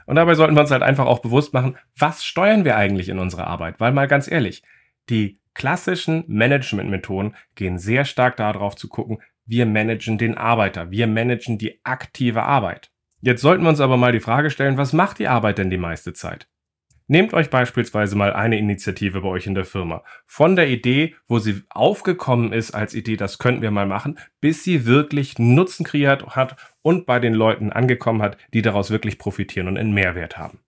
Und 0.08 0.18
dabei 0.18 0.36
sollten 0.36 0.56
wir 0.56 0.62
uns 0.62 0.72
halt 0.72 0.84
einfach 0.84 1.06
auch 1.06 1.20
bewusst 1.20 1.54
machen, 1.54 1.78
was 1.98 2.26
steuern 2.26 2.66
wir 2.66 2.76
eigentlich 2.76 3.08
in 3.08 3.18
unserer 3.18 3.48
Arbeit? 3.48 3.80
Weil 3.80 3.94
mal 3.94 4.10
ganz 4.10 4.30
ehrlich, 4.30 4.62
die 5.10 5.40
klassischen 5.54 6.26
Management-Methoden 6.28 7.38
gehen 7.56 7.80
sehr 7.80 8.04
stark 8.04 8.36
darauf 8.36 8.76
zu 8.76 8.90
gucken, 8.90 9.20
wir 9.46 9.68
managen 9.68 10.18
den 10.18 10.36
Arbeiter, 10.36 10.92
wir 10.92 11.08
managen 11.08 11.58
die 11.58 11.80
aktive 11.86 12.44
Arbeit. 12.44 12.92
Jetzt 13.26 13.42
sollten 13.42 13.64
wir 13.64 13.70
uns 13.70 13.82
aber 13.82 13.98
mal 13.98 14.12
die 14.12 14.20
Frage 14.20 14.52
stellen, 14.52 14.78
was 14.78 14.94
macht 14.94 15.18
die 15.18 15.28
Arbeit 15.28 15.58
denn 15.58 15.72
die 15.72 15.80
meiste 15.80 16.14
Zeit? 16.14 16.48
Nehmt 17.08 17.34
euch 17.34 17.50
beispielsweise 17.50 18.16
mal 18.16 18.32
eine 18.32 18.60
Initiative 18.60 19.22
bei 19.22 19.28
euch 19.28 19.48
in 19.48 19.56
der 19.56 19.66
Firma. 19.66 20.04
Von 20.28 20.56
der 20.56 20.70
Idee, 20.70 21.16
wo 21.28 21.40
sie 21.40 21.64
aufgekommen 21.70 22.54
ist 22.54 22.76
als 22.76 22.94
Idee, 22.94 23.16
das 23.16 23.40
könnten 23.40 23.64
wir 23.64 23.72
mal 23.72 23.88
machen, 23.88 24.20
bis 24.42 24.64
sie 24.64 24.86
wirklich 24.86 25.40
Nutzen 25.40 25.84
kreiert 25.84 26.36
hat 26.36 26.56
und 26.84 27.08
bei 27.08 27.18
den 27.18 27.34
Leuten 27.34 27.72
angekommen 27.72 28.22
hat, 28.22 28.38
die 28.54 28.62
daraus 28.62 28.92
wirklich 28.92 29.18
profitieren 29.18 29.68
und 29.68 29.80
einen 29.80 29.96
Mehrwert 29.96 30.38
haben. 30.38 30.60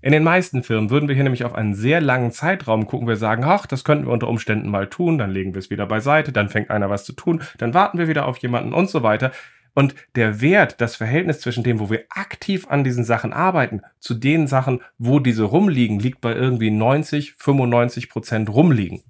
In 0.00 0.12
den 0.12 0.24
meisten 0.24 0.62
Firmen 0.62 0.88
würden 0.88 1.08
wir 1.08 1.14
hier 1.14 1.24
nämlich 1.24 1.44
auf 1.44 1.54
einen 1.54 1.74
sehr 1.74 2.00
langen 2.00 2.30
Zeitraum 2.30 2.86
gucken. 2.86 3.08
Wir 3.08 3.16
sagen, 3.16 3.44
ach, 3.44 3.66
das 3.66 3.84
könnten 3.84 4.06
wir 4.06 4.12
unter 4.12 4.28
Umständen 4.28 4.70
mal 4.70 4.88
tun, 4.88 5.18
dann 5.18 5.32
legen 5.32 5.52
wir 5.52 5.58
es 5.58 5.68
wieder 5.68 5.84
beiseite, 5.84 6.32
dann 6.32 6.48
fängt 6.48 6.70
einer 6.70 6.88
was 6.88 7.04
zu 7.04 7.12
tun, 7.12 7.42
dann 7.58 7.74
warten 7.74 7.98
wir 7.98 8.08
wieder 8.08 8.24
auf 8.24 8.38
jemanden 8.38 8.72
und 8.72 8.88
so 8.88 9.02
weiter. 9.02 9.32
Und 9.76 9.94
der 10.14 10.40
Wert, 10.40 10.80
das 10.80 10.96
Verhältnis 10.96 11.40
zwischen 11.40 11.62
dem, 11.62 11.80
wo 11.80 11.90
wir 11.90 12.06
aktiv 12.08 12.66
an 12.70 12.82
diesen 12.82 13.04
Sachen 13.04 13.34
arbeiten, 13.34 13.82
zu 14.00 14.14
den 14.14 14.46
Sachen, 14.46 14.80
wo 14.96 15.18
diese 15.20 15.44
rumliegen, 15.44 16.00
liegt 16.00 16.22
bei 16.22 16.34
irgendwie 16.34 16.70
90, 16.70 17.34
95 17.34 18.08
Prozent 18.08 18.48
rumliegen. 18.48 19.02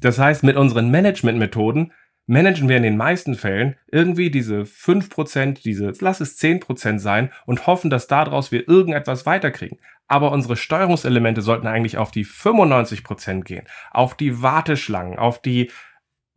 Das 0.00 0.18
heißt, 0.18 0.42
mit 0.42 0.56
unseren 0.56 0.90
Managementmethoden 0.90 1.92
managen 2.26 2.70
wir 2.70 2.78
in 2.78 2.84
den 2.84 2.96
meisten 2.96 3.34
Fällen 3.34 3.76
irgendwie 3.92 4.30
diese 4.30 4.64
5 4.64 5.10
Prozent, 5.10 5.66
diese, 5.66 5.92
lass 6.00 6.22
es 6.22 6.38
10 6.38 6.60
Prozent 6.60 7.02
sein 7.02 7.30
und 7.44 7.66
hoffen, 7.66 7.90
dass 7.90 8.06
daraus 8.06 8.50
wir 8.50 8.66
irgendetwas 8.66 9.26
weiterkriegen. 9.26 9.78
Aber 10.08 10.32
unsere 10.32 10.56
Steuerungselemente 10.56 11.42
sollten 11.42 11.66
eigentlich 11.66 11.98
auf 11.98 12.10
die 12.10 12.24
95 12.24 13.04
Prozent 13.04 13.44
gehen, 13.44 13.66
auf 13.90 14.14
die 14.16 14.40
Warteschlangen, 14.40 15.18
auf 15.18 15.42
die 15.42 15.70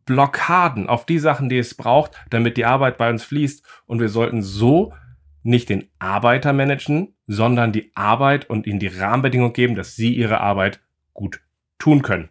Blockaden, 0.08 0.88
auf 0.88 1.04
die 1.04 1.18
Sachen, 1.18 1.50
die 1.50 1.58
es 1.58 1.74
braucht, 1.74 2.12
damit 2.30 2.56
die 2.56 2.64
Arbeit 2.64 2.96
bei 2.96 3.10
uns 3.10 3.22
fließt. 3.24 3.62
Und 3.84 4.00
wir 4.00 4.08
sollten 4.08 4.42
so 4.42 4.94
nicht 5.42 5.68
den 5.68 5.90
Arbeiter 5.98 6.54
managen, 6.54 7.14
sondern 7.26 7.72
die 7.72 7.92
Arbeit 7.94 8.48
und 8.48 8.66
ihnen 8.66 8.80
die 8.80 8.86
Rahmenbedingungen 8.86 9.52
geben, 9.52 9.74
dass 9.74 9.96
sie 9.96 10.14
ihre 10.14 10.40
Arbeit 10.40 10.80
gut 11.12 11.40
tun 11.78 12.00
können. 12.00 12.30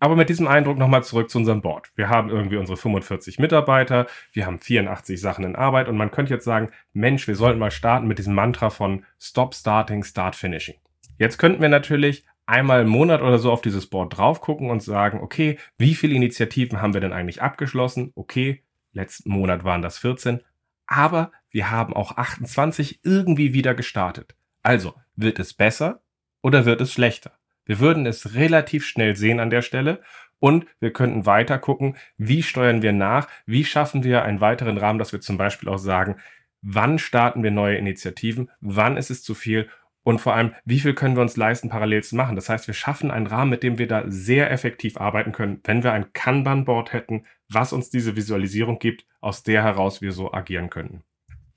Aber 0.00 0.16
mit 0.16 0.28
diesem 0.28 0.48
Eindruck 0.48 0.76
nochmal 0.76 1.04
zurück 1.04 1.30
zu 1.30 1.38
unserem 1.38 1.60
Board. 1.60 1.90
Wir 1.94 2.08
haben 2.08 2.30
irgendwie 2.30 2.56
unsere 2.56 2.76
45 2.76 3.38
Mitarbeiter, 3.38 4.06
wir 4.32 4.46
haben 4.46 4.58
84 4.58 5.20
Sachen 5.20 5.44
in 5.44 5.56
Arbeit 5.56 5.88
und 5.88 5.96
man 5.96 6.10
könnte 6.10 6.34
jetzt 6.34 6.44
sagen, 6.44 6.70
Mensch, 6.92 7.28
wir 7.28 7.36
sollten 7.36 7.60
mal 7.60 7.70
starten 7.70 8.08
mit 8.08 8.18
diesem 8.18 8.34
Mantra 8.34 8.70
von 8.70 9.04
Stop 9.20 9.54
Starting, 9.54 10.02
Start 10.02 10.34
Finishing. 10.34 10.76
Jetzt 11.16 11.38
könnten 11.38 11.62
wir 11.62 11.68
natürlich 11.68 12.24
einmal 12.48 12.82
im 12.82 12.88
Monat 12.88 13.20
oder 13.20 13.38
so 13.38 13.52
auf 13.52 13.60
dieses 13.60 13.86
Board 13.86 14.16
drauf 14.16 14.40
gucken 14.40 14.70
und 14.70 14.82
sagen, 14.82 15.20
okay, 15.20 15.58
wie 15.76 15.94
viele 15.94 16.14
Initiativen 16.14 16.80
haben 16.80 16.94
wir 16.94 17.00
denn 17.00 17.12
eigentlich 17.12 17.42
abgeschlossen? 17.42 18.12
Okay, 18.14 18.62
letzten 18.92 19.30
Monat 19.30 19.64
waren 19.64 19.82
das 19.82 19.98
14, 19.98 20.40
aber 20.86 21.30
wir 21.50 21.70
haben 21.70 21.92
auch 21.92 22.16
28 22.16 23.00
irgendwie 23.02 23.52
wieder 23.52 23.74
gestartet. 23.74 24.34
Also, 24.62 24.94
wird 25.14 25.38
es 25.38 25.52
besser 25.52 26.00
oder 26.40 26.64
wird 26.64 26.80
es 26.80 26.92
schlechter? 26.92 27.32
Wir 27.66 27.80
würden 27.80 28.06
es 28.06 28.34
relativ 28.34 28.86
schnell 28.86 29.14
sehen 29.14 29.40
an 29.40 29.50
der 29.50 29.62
Stelle 29.62 30.00
und 30.38 30.64
wir 30.80 30.92
könnten 30.92 31.26
weiter 31.26 31.58
gucken, 31.58 31.96
wie 32.16 32.42
steuern 32.42 32.80
wir 32.80 32.92
nach, 32.92 33.28
wie 33.44 33.64
schaffen 33.64 34.04
wir 34.04 34.22
einen 34.22 34.40
weiteren 34.40 34.78
Rahmen, 34.78 34.98
dass 34.98 35.12
wir 35.12 35.20
zum 35.20 35.36
Beispiel 35.36 35.68
auch 35.68 35.78
sagen, 35.78 36.16
wann 36.62 36.98
starten 36.98 37.42
wir 37.42 37.50
neue 37.50 37.76
Initiativen, 37.76 38.50
wann 38.60 38.96
ist 38.96 39.10
es 39.10 39.22
zu 39.22 39.34
viel 39.34 39.68
und 40.08 40.22
vor 40.22 40.34
allem, 40.34 40.54
wie 40.64 40.80
viel 40.80 40.94
können 40.94 41.16
wir 41.16 41.20
uns 41.20 41.36
leisten, 41.36 41.68
parallel 41.68 42.02
zu 42.02 42.16
machen? 42.16 42.34
Das 42.34 42.48
heißt, 42.48 42.66
wir 42.66 42.72
schaffen 42.72 43.10
einen 43.10 43.26
Rahmen, 43.26 43.50
mit 43.50 43.62
dem 43.62 43.76
wir 43.76 43.86
da 43.86 44.04
sehr 44.06 44.50
effektiv 44.50 44.96
arbeiten 44.96 45.32
können, 45.32 45.60
wenn 45.64 45.82
wir 45.82 45.92
ein 45.92 46.14
Kanban-Board 46.14 46.94
hätten, 46.94 47.24
was 47.50 47.74
uns 47.74 47.90
diese 47.90 48.16
Visualisierung 48.16 48.78
gibt, 48.78 49.04
aus 49.20 49.42
der 49.42 49.62
heraus 49.62 50.00
wir 50.00 50.12
so 50.12 50.32
agieren 50.32 50.70
könnten. 50.70 51.02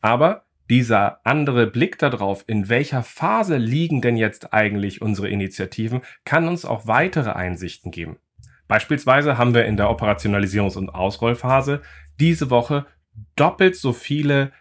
Aber 0.02 0.44
dieser 0.70 1.26
andere 1.26 1.66
Blick 1.66 1.98
darauf, 1.98 2.44
in 2.46 2.68
welcher 2.68 3.04
Phase 3.04 3.56
liegen 3.56 4.02
denn 4.02 4.18
jetzt 4.18 4.52
eigentlich 4.52 5.02
unsere 5.02 5.30
Initiativen, 5.30 6.02
kann 6.26 6.50
uns 6.50 6.66
auch 6.66 6.88
weitere 6.88 7.32
Einsichten 7.32 7.90
geben. 7.90 8.18
Beispielsweise 8.68 9.38
haben 9.38 9.54
wir 9.54 9.64
in 9.64 9.78
der 9.78 9.90
Operationalisierungs- 9.90 10.78
und 10.78 10.90
Ausrollphase 10.90 11.84
diese 12.20 12.50
Woche 12.50 12.86
doppelt 13.38 13.78
so 13.78 13.94
viele 13.94 14.52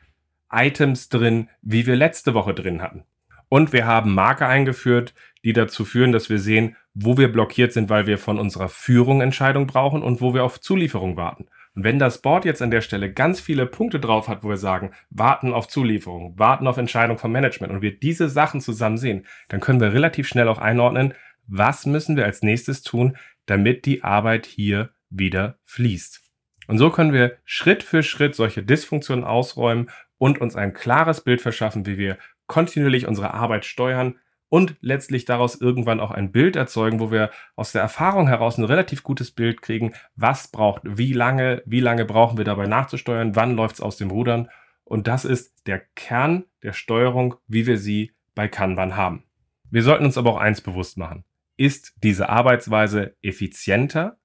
Items 0.48 1.08
drin, 1.08 1.48
wie 1.60 1.86
wir 1.86 1.96
letzte 1.96 2.34
Woche 2.34 2.54
drin 2.54 2.82
hatten. 2.82 3.04
Und 3.50 3.72
wir 3.72 3.84
haben 3.84 4.14
Marker 4.14 4.46
eingeführt, 4.46 5.12
die 5.44 5.52
dazu 5.52 5.84
führen, 5.84 6.12
dass 6.12 6.30
wir 6.30 6.38
sehen, 6.38 6.76
wo 6.94 7.18
wir 7.18 7.30
blockiert 7.30 7.72
sind, 7.72 7.90
weil 7.90 8.06
wir 8.06 8.16
von 8.16 8.38
unserer 8.38 8.68
Führung 8.68 9.20
Entscheidung 9.20 9.66
brauchen 9.66 10.02
und 10.02 10.20
wo 10.20 10.34
wir 10.34 10.44
auf 10.44 10.60
Zulieferung 10.60 11.16
warten. 11.16 11.46
Und 11.74 11.84
wenn 11.84 11.98
das 11.98 12.22
Board 12.22 12.44
jetzt 12.44 12.62
an 12.62 12.70
der 12.70 12.80
Stelle 12.80 13.12
ganz 13.12 13.40
viele 13.40 13.66
Punkte 13.66 13.98
drauf 13.98 14.28
hat, 14.28 14.44
wo 14.44 14.48
wir 14.48 14.56
sagen, 14.56 14.92
warten 15.10 15.52
auf 15.52 15.66
Zulieferung, 15.66 16.38
warten 16.38 16.66
auf 16.66 16.78
Entscheidung 16.78 17.18
vom 17.18 17.32
Management 17.32 17.72
und 17.72 17.82
wir 17.82 17.98
diese 17.98 18.28
Sachen 18.28 18.60
zusammen 18.60 18.98
sehen, 18.98 19.26
dann 19.48 19.60
können 19.60 19.80
wir 19.80 19.92
relativ 19.92 20.28
schnell 20.28 20.48
auch 20.48 20.58
einordnen, 20.58 21.14
was 21.46 21.86
müssen 21.86 22.16
wir 22.16 22.24
als 22.24 22.42
nächstes 22.42 22.82
tun, 22.82 23.16
damit 23.46 23.84
die 23.84 24.04
Arbeit 24.04 24.46
hier 24.46 24.90
wieder 25.10 25.58
fließt. 25.64 26.22
Und 26.68 26.78
so 26.78 26.90
können 26.90 27.12
wir 27.12 27.36
Schritt 27.44 27.82
für 27.82 28.04
Schritt 28.04 28.36
solche 28.36 28.62
Dysfunktionen 28.62 29.24
ausräumen 29.24 29.90
und 30.18 30.40
uns 30.40 30.54
ein 30.54 30.72
klares 30.72 31.22
Bild 31.22 31.40
verschaffen, 31.40 31.86
wie 31.86 31.98
wir 31.98 32.18
kontinuierlich 32.50 33.06
unsere 33.06 33.32
Arbeit 33.32 33.64
steuern 33.64 34.16
und 34.48 34.74
letztlich 34.80 35.24
daraus 35.24 35.54
irgendwann 35.54 36.00
auch 36.00 36.10
ein 36.10 36.32
Bild 36.32 36.56
erzeugen, 36.56 36.98
wo 36.98 37.12
wir 37.12 37.30
aus 37.54 37.70
der 37.70 37.80
Erfahrung 37.80 38.26
heraus 38.26 38.58
ein 38.58 38.64
relativ 38.64 39.04
gutes 39.04 39.30
Bild 39.30 39.62
kriegen, 39.62 39.94
was 40.16 40.48
braucht 40.48 40.82
wie 40.84 41.12
lange, 41.12 41.62
wie 41.64 41.78
lange 41.78 42.04
brauchen 42.04 42.38
wir 42.38 42.44
dabei 42.44 42.66
nachzusteuern, 42.66 43.36
wann 43.36 43.54
läuft 43.54 43.76
es 43.76 43.80
aus 43.80 43.98
dem 43.98 44.10
Rudern. 44.10 44.48
Und 44.82 45.06
das 45.06 45.24
ist 45.24 45.68
der 45.68 45.78
Kern 45.94 46.44
der 46.64 46.72
Steuerung, 46.72 47.36
wie 47.46 47.68
wir 47.68 47.78
sie 47.78 48.16
bei 48.34 48.48
Kanban 48.48 48.96
haben. 48.96 49.22
Wir 49.70 49.84
sollten 49.84 50.04
uns 50.04 50.18
aber 50.18 50.32
auch 50.32 50.40
eins 50.40 50.60
bewusst 50.60 50.98
machen. 50.98 51.24
Ist 51.56 51.94
diese 52.02 52.28
Arbeitsweise 52.28 53.14
effizienter 53.22 54.18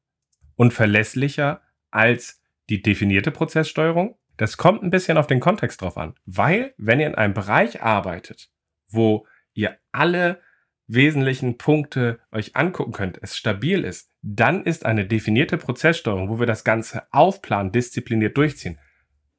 und 0.56 0.74
verlässlicher 0.74 1.62
als 1.92 2.42
die 2.70 2.82
definierte 2.82 3.30
Prozesssteuerung? 3.30 4.18
Das 4.38 4.58
kommt 4.58 4.84
ein 4.84 4.90
bisschen 4.90 5.18
auf 5.18 5.28
den 5.28 5.40
Kontext 5.40 5.82
drauf 5.82 5.98
an, 5.98 6.16
weil 6.26 6.74
wenn 6.78 7.00
ihr 7.00 7.08
in 7.08 7.16
einem 7.16 7.34
Bereich 7.34 7.82
arbeitet, 7.82 8.50
wo 8.90 9.26
ihr 9.54 9.78
alle 9.92 10.42
wesentlichen 10.88 11.58
Punkte 11.58 12.20
euch 12.32 12.56
angucken 12.56 12.92
könnt, 12.92 13.18
es 13.22 13.38
stabil 13.38 13.84
ist, 13.84 14.12
dann 14.22 14.64
ist 14.64 14.86
eine 14.86 15.06
definierte 15.06 15.58
Prozesssteuerung, 15.58 16.30
wo 16.30 16.40
wir 16.40 16.46
das 16.46 16.64
Ganze 16.64 17.04
aufplanen, 17.12 17.72
diszipliniert 17.72 18.38
durchziehen, 18.38 18.80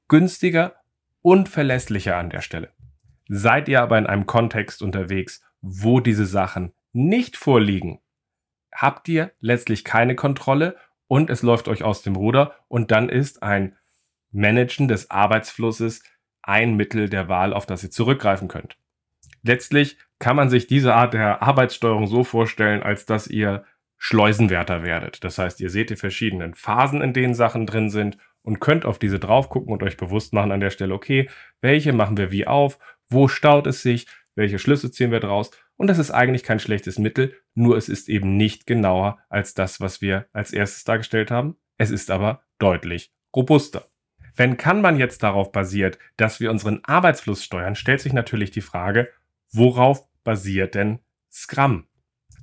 günstiger 0.09 0.77
und 1.23 1.49
verlässlicher 1.49 2.17
an 2.17 2.31
der 2.31 2.41
Stelle. 2.41 2.73
Seid 3.29 3.69
ihr 3.69 3.83
aber 3.83 3.99
in 3.99 4.07
einem 4.07 4.27
Kontext 4.27 4.83
unterwegs, 4.83 5.43
wo 5.61 6.01
diese 6.01 6.27
Sachen 6.27 6.73
nicht 6.93 7.37
vorliegen, 7.37 8.01
habt 8.73 9.09
ihr 9.09 9.33
letztlich 9.41 9.85
keine 9.85 10.15
Kontrolle 10.15 10.77
und 11.09 11.31
es 11.31 11.43
läuft 11.43 11.69
euch 11.69 11.83
aus 11.83 12.03
dem 12.03 12.17
Ruder 12.17 12.55
und 12.69 12.91
dann 12.91 13.09
ist 13.09 13.43
ein 13.43 13.77
Managen 14.33 14.89
des 14.89 15.11
Arbeitsflusses 15.11 16.03
ein 16.43 16.77
Mittel 16.77 17.09
der 17.09 17.29
Wahl, 17.29 17.53
auf 17.53 17.67
das 17.67 17.83
ihr 17.83 17.91
zurückgreifen 17.91 18.49
könnt. 18.49 18.79
Letztlich 19.43 19.99
kann 20.19 20.37
man 20.37 20.49
sich 20.49 20.67
diese 20.67 20.95
Art 20.95 21.15
der 21.15 21.43
Arbeitssteuerung 21.43 22.07
so 22.07 22.25
vorstellen, 22.25 22.83
als 22.83 23.07
dass 23.07 23.27
ihr 23.27 23.65
Schleusenwärter 23.99 24.83
werdet. 24.83 25.25
Das 25.25 25.39
heißt, 25.39 25.61
ihr 25.61 25.71
seht 25.71 25.91
die 25.91 25.97
verschiedenen 25.97 26.55
Phasen, 26.55 27.01
in 27.01 27.13
denen 27.13 27.35
Sachen 27.35 27.67
drin 27.67 27.91
sind 27.91 28.19
und 28.43 28.61
könnt 28.61 28.85
auf 28.85 28.99
diese 28.99 29.19
drauf 29.19 29.49
gucken 29.49 29.73
und 29.73 29.83
euch 29.83 29.97
bewusst 29.97 30.33
machen 30.33 30.53
an 30.53 30.61
der 30.61 30.71
Stelle, 30.71 30.95
okay, 30.95 31.29
welche 31.61 31.93
machen 31.93 32.17
wir 32.17 32.31
wie 32.31 32.47
auf, 32.47 32.79
wo 33.09 33.29
staut 33.29 33.67
es 33.67 33.83
sich, 33.83 34.07
welche 34.35 34.59
Schlüsse 34.59 34.91
ziehen 34.91 35.11
wir 35.11 35.21
draus. 35.21 35.51
Und 35.77 35.89
das 35.89 35.99
ist 35.99 36.11
eigentlich 36.11 36.43
kein 36.43 36.61
schlechtes 36.61 36.99
Mittel, 36.99 37.35
nur 37.55 37.77
es 37.77 37.89
ist 37.89 38.09
eben 38.09 38.37
nicht 38.37 38.67
genauer 38.67 39.19
als 39.29 39.55
das, 39.55 39.81
was 39.81 40.01
wir 40.01 40.27
als 40.33 40.53
erstes 40.53 40.85
dargestellt 40.85 41.31
haben. 41.31 41.57
Es 41.79 41.91
ist 41.91 42.11
aber 42.11 42.43
deutlich 42.59 43.13
robuster. 43.35 43.87
Wenn 44.37 44.59
Kanban 44.59 44.99
jetzt 44.99 45.23
darauf 45.23 45.51
basiert, 45.51 45.99
dass 46.19 46.41
wir 46.41 46.51
unseren 46.51 46.85
Arbeitsfluss 46.85 47.43
steuern, 47.43 47.75
stellt 47.75 48.01
sich 48.01 48.13
natürlich 48.13 48.51
die 48.51 48.61
Frage, 48.61 49.09
worauf 49.51 50.07
basiert 50.25 50.75
denn 50.75 50.99
Scrum? 51.33 51.87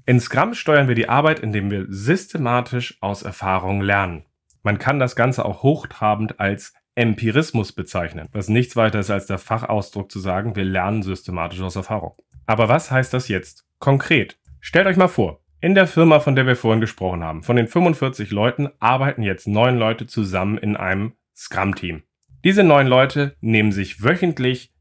In 0.06 0.20
Scrum 0.20 0.56
steuern 0.56 0.88
wir 0.88 0.96
die 0.96 1.08
Arbeit, 1.08 1.40
indem 1.40 1.70
wir 1.70 1.86
systematisch 1.88 2.98
aus 3.02 3.22
Erfahrung 3.22 3.82
lernen. 3.82 4.26
Man 4.64 4.80
kann 4.80 5.00
das 5.00 5.16
Ganze 5.16 5.46
auch 5.46 5.62
hochtrabend 5.62 6.40
als 6.40 6.74
Empirismus 6.96 7.72
bezeichnen, 7.72 8.28
was 8.32 8.50
nichts 8.50 8.76
weiter 8.76 9.00
ist 9.00 9.12
als 9.12 9.28
der 9.28 9.38
Fachausdruck 9.38 10.12
zu 10.12 10.20
sagen, 10.20 10.56
wir 10.56 10.66
lernen 10.66 11.04
systematisch 11.04 11.62
aus 11.62 11.76
Erfahrung. 11.76 12.14
Aber 12.46 12.70
was 12.70 12.92
heißt 12.92 13.14
das 13.14 13.28
jetzt 13.28 13.66
konkret? 13.80 14.40
Stellt 14.60 14.88
euch 14.88 14.98
mal 14.98 15.08
vor, 15.08 15.42
in 15.60 15.76
der 15.76 15.88
Firma, 15.88 16.20
von 16.20 16.36
der 16.36 16.46
wir 16.46 16.56
vorhin 16.56 16.82
gesprochen 16.82 17.24
haben, 17.24 17.44
von 17.44 17.56
den 17.56 17.68
45 17.68 18.32
Leuten 18.32 18.70
arbeiten 18.80 19.22
jetzt 19.22 19.48
neun 19.48 19.78
Leute 19.78 20.08
zusammen 20.08 20.58
in 20.58 20.76
einem 20.76 21.14
Scrum-Team. 21.36 22.04
Diese 22.44 22.64
neun 22.64 22.88
Leute 22.88 23.38
nehmen 23.42 23.72
sich 23.72 24.04
wöchentlich 24.04 24.74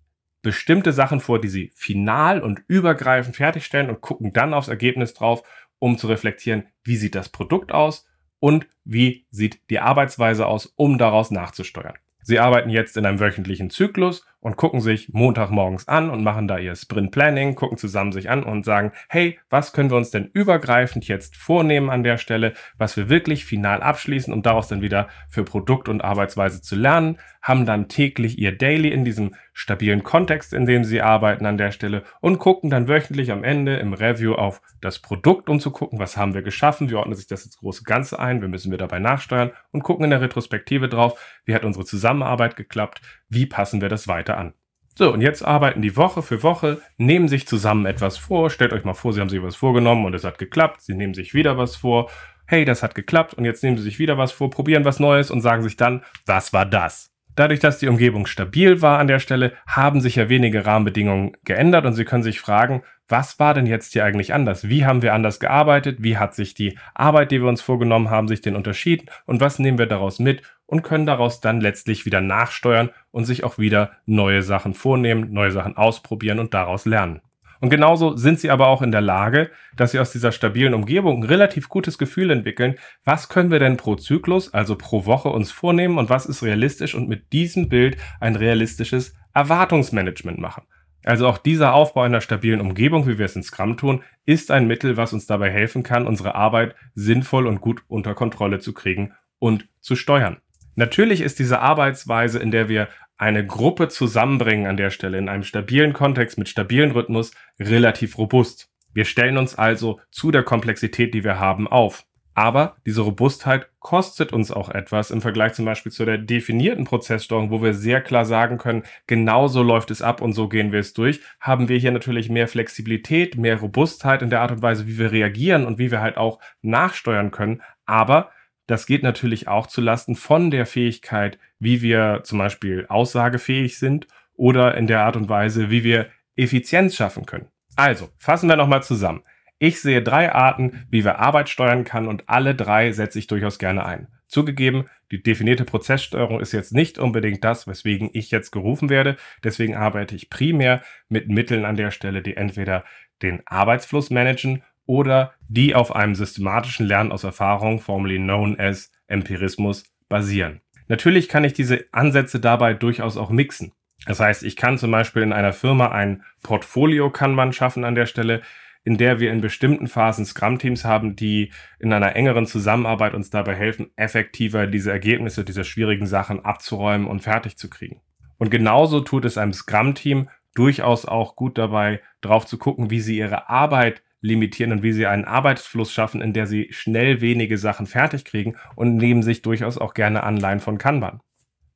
bestimmte 0.43 0.93
Sachen 0.93 1.21
vor, 1.21 1.41
die 1.41 1.49
sie 1.49 1.73
final 1.75 2.41
und 2.41 2.63
übergreifend 2.67 3.37
fertigstellen 3.37 3.89
und 3.89 4.01
gucken 4.01 4.33
dann 4.33 4.55
aufs 4.55 4.69
Ergebnis 4.69 5.15
drauf, 5.15 5.43
um 5.79 5.99
zu 5.99 6.09
reflektieren, 6.09 6.67
wie 6.83 6.97
sieht 6.97 7.15
das 7.15 7.29
Produkt 7.29 7.73
aus 7.73 8.07
und 8.41 8.67
wie 8.85 9.27
sieht 9.31 9.71
die 9.71 9.79
Arbeitsweise 9.79 10.47
aus, 10.47 10.67
um 10.77 10.99
daraus 10.99 11.31
nachzusteuern. 11.31 11.95
Sie 12.23 12.39
arbeiten 12.39 12.71
jetzt 12.71 12.97
in 12.97 13.07
einem 13.07 13.21
wöchentlichen 13.21 13.71
Zyklus 13.71 14.27
und 14.43 14.57
gucken 14.57 14.81
sich 14.81 15.09
Montagmorgens 15.13 15.89
an 15.89 16.11
und 16.11 16.23
machen 16.23 16.49
da 16.49 16.59
ihr 16.59 16.75
Sprint 16.75 17.13
Planning, 17.13 17.55
gucken 17.55 17.79
zusammen 17.79 18.13
sich 18.13 18.29
an 18.29 18.43
und 18.43 18.65
sagen, 18.65 18.93
hey, 19.09 19.39
was 19.49 19.73
können 19.73 19.91
wir 19.91 19.97
uns 19.97 20.11
denn 20.11 20.31
übergreifend 20.33 21.09
jetzt 21.09 21.37
vornehmen 21.37 21.89
an 21.89 22.03
der 22.03 22.19
Stelle, 22.19 22.53
was 22.77 22.97
wir 22.97 23.09
wirklich 23.09 23.45
final 23.45 23.83
abschließen, 23.83 24.35
um 24.35 24.43
daraus 24.43 24.69
dann 24.69 24.83
wieder 24.83 25.09
für 25.29 25.45
Produkt 25.45 25.89
und 25.89 26.03
Arbeitsweise 26.03 26.61
zu 26.61 26.75
lernen, 26.75 27.19
haben 27.41 27.67
dann 27.67 27.89
täglich 27.89 28.39
ihr 28.39 28.57
Daily 28.57 28.89
in 28.89 29.05
diesem 29.05 29.35
stabilen 29.53 30.03
Kontext, 30.03 30.53
in 30.53 30.65
dem 30.65 30.85
sie 30.85 31.03
arbeiten 31.03 31.45
an 31.45 31.59
der 31.59 31.73
Stelle 31.73 32.05
und 32.21 32.39
gucken 32.39 32.71
dann 32.71 32.89
wöchentlich 32.89 33.33
am 33.33 33.45
Ende 33.45 33.77
im 33.77 33.93
Review 33.93 34.35
auf 34.35 34.63
das 34.81 35.01
Produkt, 35.01 35.49
um 35.51 35.61
zu 35.61 35.71
gucken, 35.73 35.99
was 35.99 36.17
haben 36.17 36.35
wir 36.35 36.43
geschaffen, 36.43 36.89
wie 36.89 36.95
ordnet 36.95 37.19
sich 37.19 37.27
das 37.27 37.45
ins 37.45 37.59
große 37.59 37.83
Ganze 37.83 38.19
ein, 38.19 38.43
wie 38.43 38.49
müssen 38.49 38.71
wir 38.71 38.79
dabei 38.79 39.01
nachsteuern 39.01 39.51
und 39.73 39.83
gucken 39.83 40.05
in 40.05 40.11
der 40.11 40.21
Retrospektive 40.21 40.89
drauf, 40.89 41.21
wie 41.45 41.55
hat 41.55 41.65
unsere 41.65 41.85
Zusammenarbeit 41.85 42.57
geklappt, 42.57 43.01
wie 43.29 43.47
passen 43.47 43.81
wir 43.81 43.89
das 43.89 44.09
weiter 44.09 44.32
an. 44.37 44.55
So, 44.95 45.13
und 45.13 45.23
jetzt 45.23 45.43
arbeiten 45.43 45.81
die 45.81 45.97
Woche 45.97 46.23
für 46.23 46.43
Woche, 46.43 46.83
nehmen 46.99 47.29
sich 47.29 47.47
zusammen 47.47 47.87
etwas 47.87 48.19
vor. 48.19 48.51
Stellt 48.51 48.73
euch 48.73 48.85
mal 48.85 48.95
vor, 48.95 49.13
sie 49.13 49.21
haben 49.21 49.31
sich 49.31 49.43
was 49.43 49.57
vorgenommen 49.57 50.05
und 50.05 50.15
es 50.15 50.25
hat 50.25 50.39
geklappt. 50.39 50.83
Sie 50.83 50.95
nehmen 50.95 51.15
sich 51.15 51.33
wieder 51.33 51.57
was 51.57 51.77
vor. 51.77 52.11
Hey, 52.47 52.65
das 52.65 52.83
hat 52.83 52.95
geklappt 52.95 53.35
und 53.35 53.45
jetzt 53.45 53.63
nehmen 53.63 53.79
sie 53.79 53.85
sich 53.85 53.99
wieder 53.99 54.19
was 54.19 54.33
vor, 54.33 54.51
probieren 54.51 54.85
was 54.85 55.01
Neues 55.01 55.31
und 55.31 55.41
sagen 55.41 55.63
sich 55.63 55.77
dann, 55.77 56.05
was 56.27 56.53
war 56.53 56.67
das? 56.67 57.12
Dadurch, 57.35 57.61
dass 57.61 57.79
die 57.79 57.89
Umgebung 57.89 58.27
stabil 58.27 58.83
war 58.83 58.99
an 58.99 59.07
der 59.07 59.19
Stelle, 59.19 59.53
haben 59.67 60.01
sich 60.01 60.17
ja 60.17 60.29
wenige 60.29 60.67
Rahmenbedingungen 60.67 61.33
geändert 61.45 61.87
und 61.87 61.95
Sie 61.95 62.05
können 62.05 62.23
sich 62.23 62.41
fragen, 62.41 62.83
was 63.09 63.39
war 63.39 63.55
denn 63.55 63.67
jetzt 63.67 63.93
hier 63.93 64.05
eigentlich 64.05 64.35
anders? 64.35 64.69
Wie 64.69 64.85
haben 64.85 65.03
wir 65.03 65.15
anders 65.15 65.41
gearbeitet? 65.41 65.99
Wie 66.01 66.19
hat 66.19 66.35
sich 66.35 66.55
die 66.55 66.79
Arbeit, 66.95 67.31
die 67.31 67.41
wir 67.41 67.49
uns 67.49 67.63
vorgenommen 67.63 68.11
haben, 68.11 68.29
sich 68.29 68.41
denn 68.41 68.57
unterschieden? 68.57 69.07
Und 69.27 69.41
was 69.41 69.59
nehmen 69.59 69.79
wir 69.79 69.87
daraus 69.87 70.19
mit 70.19 70.43
und 70.67 70.83
können 70.83 71.07
daraus 71.07 71.41
dann 71.41 71.61
letztlich 71.61 72.07
wieder 72.07 72.21
nachsteuern 72.21 72.91
und 73.11 73.25
sich 73.25 73.45
auch 73.45 73.59
wieder 73.59 73.93
neue 74.07 74.43
Sachen 74.43 74.75
vornehmen, 74.75 75.33
neue 75.33 75.53
Sachen 75.53 75.77
ausprobieren 75.77 76.39
und 76.39 76.55
daraus 76.55 76.85
lernen? 76.85 77.21
Und 77.63 77.71
genauso 77.71 78.17
sind 78.17 78.41
sie 78.41 78.51
aber 78.51 78.67
auch 78.67 78.83
in 78.83 78.91
der 78.91 79.01
Lage, 79.01 79.53
dass 79.77 79.93
sie 79.93 80.01
aus 80.01 80.11
dieser 80.11 80.33
stabilen 80.33 80.75
Umgebung 80.75 81.21
ein 81.23 81.29
relativ 81.29 81.69
gutes 81.69 81.97
Gefühl 81.97 82.33
entwickeln. 82.33 82.75
Was 83.05 83.29
können 83.29 83.53
wir 83.53 83.61
denn 83.61 83.77
pro 83.77 83.95
Zyklus, 83.95 84.53
also 84.53 84.75
pro 84.75 85.07
Woche 85.07 85.29
uns 85.29 85.53
vornehmen 85.53 85.97
und 85.97 86.11
was 86.11 86.27
ist 86.27 86.43
realistisch 86.43 86.97
und 86.97 87.09
mit 87.09 87.33
diesem 87.33 87.69
Bild 87.69 87.99
ein 88.19 88.35
realistisches 88.35 89.15
Erwartungsmanagement 89.33 90.39
machen. 90.39 90.65
Also 91.05 91.29
auch 91.29 91.39
dieser 91.39 91.73
Aufbau 91.73 92.03
einer 92.03 92.21
stabilen 92.21 92.61
Umgebung, 92.61 93.07
wie 93.07 93.19
wir 93.19 93.27
es 93.27 93.37
in 93.37 93.45
Scrum 93.45 93.77
tun, 93.77 94.03
ist 94.25 94.51
ein 94.51 94.67
Mittel, 94.67 94.97
was 94.97 95.13
uns 95.13 95.27
dabei 95.27 95.53
helfen 95.53 95.85
kann, 95.85 96.09
unsere 96.09 96.35
Arbeit 96.35 96.75
sinnvoll 96.95 97.47
und 97.47 97.61
gut 97.61 97.85
unter 97.87 98.17
Kontrolle 98.17 98.59
zu 98.59 98.75
kriegen 98.75 99.13
und 99.39 99.69
zu 99.81 99.95
steuern. 99.95 100.39
Natürlich 100.75 101.21
ist 101.21 101.39
diese 101.39 101.61
Arbeitsweise, 101.61 102.41
in 102.41 102.51
der 102.51 102.69
wir 102.69 102.89
eine 103.23 103.47
Gruppe 103.47 103.87
zusammenbringen 103.87 104.67
an 104.67 104.77
der 104.77 104.91
Stelle 104.91 105.17
in 105.17 105.29
einem 105.29 105.45
stabilen 105.45 105.93
Kontext 105.93 106.39
mit 106.39 106.49
stabilen 106.49 106.91
Rhythmus 106.91 107.31
relativ 107.61 108.19
robust. 108.19 108.69
Wir 108.95 109.05
stellen 109.05 109.39
uns 109.39 109.55
also 109.55 110.01
zu 110.11 110.33
der 110.33 110.43
Komplexität, 110.43 111.15
die 111.15 111.23
wir 111.23 111.39
haben, 111.39 111.69
auf. 111.69 112.05
Aber 112.35 112.75
diese 112.85 113.03
Robustheit 113.03 113.69
kostet 113.79 114.33
uns 114.33 114.51
auch 114.51 114.71
etwas 114.71 115.13
im 115.13 115.21
Vergleich 115.21 115.53
zum 115.53 115.67
Beispiel 115.67 115.93
zu 115.93 116.05
der 116.05 116.19
definierten 116.19 116.85
Prozesssteuerung, 116.85 117.53
wo 117.53 117.63
wir 117.63 117.75
sehr 117.75 118.01
klar 118.01 118.25
sagen 118.25 118.59
können, 118.59 118.83
genau 119.07 119.47
so 119.47 119.63
läuft 119.63 119.93
es 119.93 120.03
ab 120.03 120.21
und 120.21 120.33
so 120.33 120.49
gehen 120.49 120.73
wir 120.73 120.81
es 120.81 120.93
durch, 120.93 121.21
haben 121.41 121.69
wir 121.69 121.79
hier 121.79 121.93
natürlich 121.93 122.29
mehr 122.29 122.49
Flexibilität, 122.49 123.37
mehr 123.37 123.61
Robustheit 123.61 124.23
in 124.23 124.31
der 124.31 124.41
Art 124.41 124.51
und 124.51 124.63
Weise, 124.63 124.89
wie 124.89 124.99
wir 124.99 125.13
reagieren 125.13 125.65
und 125.65 125.79
wie 125.79 125.93
wir 125.93 126.01
halt 126.01 126.17
auch 126.17 126.41
nachsteuern 126.61 127.31
können. 127.31 127.63
Aber 127.87 128.33
das 128.73 128.87
geht 128.87 129.03
natürlich 129.03 129.49
auch 129.49 129.67
zu 129.67 129.83
Lasten 129.83 130.17
von 130.17 130.51
der 130.51 130.65
Fähigkeit, 130.65 131.39
wie 131.59 131.83
wir 131.83 132.23
zum 132.25 132.39
Beispiel 132.39 132.87
aussagefähig 132.89 133.79
sind 133.79 134.07
oder 134.35 134.79
in 134.79 134.87
der 134.87 135.03
Art 135.03 135.15
und 135.15 135.29
Weise, 135.29 135.69
wie 135.69 135.85
wir 135.85 136.09
Effizienz 136.37 136.97
schaffen 136.97 137.27
können. 137.27 137.49
Also, 137.77 138.09
fassen 138.17 138.49
wir 138.49 138.57
nochmal 138.57 138.83
zusammen. 138.83 139.25
Ich 139.59 139.83
sehe 139.83 140.03
drei 140.03 140.33
Arten, 140.33 140.87
wie 140.89 141.05
wir 141.05 141.19
Arbeit 141.19 141.51
steuern 141.51 141.85
kann 141.85 142.09
und 142.09 142.31
alle 142.31 142.55
drei 142.55 142.93
setze 142.93 143.19
ich 143.19 143.27
durchaus 143.27 143.59
gerne 143.59 143.85
ein. 143.85 144.09
Zugegeben, 144.27 144.87
die 145.11 145.23
definierte 145.23 145.67
Prozesssteuerung 145.67 146.41
ist 146.41 146.53
jetzt 146.53 146.73
nicht 146.73 146.99
unbedingt 146.99 147.45
das, 147.45 147.67
weswegen 147.67 148.09
ich 148.15 148.31
jetzt 148.31 148.53
gerufen 148.53 148.89
werde. 148.89 149.17
Deswegen 149.45 149.77
arbeite 149.77 150.17
ich 150.17 150.31
primär 150.31 150.81
mit 151.11 151.29
Mitteln 151.29 151.67
an 151.67 151.77
der 151.77 151.91
Stelle, 151.91 152.23
die 152.23 152.39
entweder 152.39 152.85
den 153.21 153.43
Arbeitsfluss 153.45 154.09
managen 154.09 154.63
oder 154.87 155.35
die 155.49 155.75
auf 155.75 155.95
einem 155.95 156.15
systematischen 156.15 156.87
Lernen 156.87 157.13
aus 157.13 157.25
Erfahrung, 157.25 157.81
formerly 157.81 158.19
known 158.19 158.59
as 158.59 158.91
Empirismus, 159.07 159.85
basieren. 160.09 160.61
Natürlich 160.89 161.29
kann 161.29 161.45
ich 161.45 161.53
diese 161.53 161.87
Ansätze 161.93 162.41
dabei 162.41 162.75
durchaus 162.75 163.17
auch 163.17 163.31
mixen. 163.31 163.73
Das 164.07 164.21
heißt, 164.21 164.43
ich 164.43 164.57
kann 164.57 164.79
zum 164.79 164.91
Beispiel 164.91 165.23
in 165.23 165.33
einer 165.33 165.53
Firma 165.53 165.89
ein 165.89 166.25
Portfolio 166.43 167.11
kann 167.11 167.35
man 167.35 167.53
schaffen 167.53 167.85
an 167.85 167.95
der 167.95 168.07
Stelle, 168.07 168.43
in 168.85 168.99
der 168.99 169.21
wir 169.21 169.31
in 169.31 169.41
bestimmten 169.41 169.87
Phasen 169.87 170.25
Scrum-Teams 170.25 170.85
haben, 170.85 171.15
die 171.15 171.53
in 171.79 171.93
einer 171.93 172.17
engeren 172.17 172.47
Zusammenarbeit 172.47 173.15
uns 173.15 173.31
dabei 173.31 173.55
helfen, 173.55 173.91
effektiver 173.97 174.67
diese 174.67 174.91
Ergebnisse 174.91 175.45
dieser 175.45 175.63
schwierigen 175.65 176.07
Sachen 176.07 176.45
abzuräumen 176.45 177.07
und 177.07 177.21
fertig 177.21 177.57
zu 177.57 177.71
kriegen. 177.71 178.01
Und 178.39 178.51
genauso 178.51 179.01
tut 179.01 179.25
es 179.25 179.39
einem 179.39 179.53
Scrum-Team 179.53 180.29
durchaus 180.55 181.07
auch 181.07 181.37
gut 181.37 181.59
dabei, 181.59 182.01
drauf 182.21 182.45
zu 182.45 182.59
gucken, 182.59 182.91
wie 182.91 183.01
sie 183.01 183.19
ihre 183.19 183.49
Arbeit 183.49 184.03
limitieren 184.23 184.73
und 184.73 184.83
wie 184.83 184.93
sie 184.93 185.07
einen 185.07 185.27
Arbeitsfluss 185.27 185.93
schaffen, 185.93 186.23
in 186.23 186.33
der 186.33 186.47
sie 186.47 186.69
schnell 186.71 187.21
wenige 187.21 187.59
Sachen 187.59 187.87
fertig 187.87 188.25
kriegen 188.25 188.57
und 188.77 188.97
nehmen 188.97 189.23
sich 189.23 189.43
durchaus 189.43 189.77
auch 189.77 189.93
gerne 189.93 190.23
Anleihen 190.23 190.61
von 190.61 190.79
Kanban. 190.79 191.21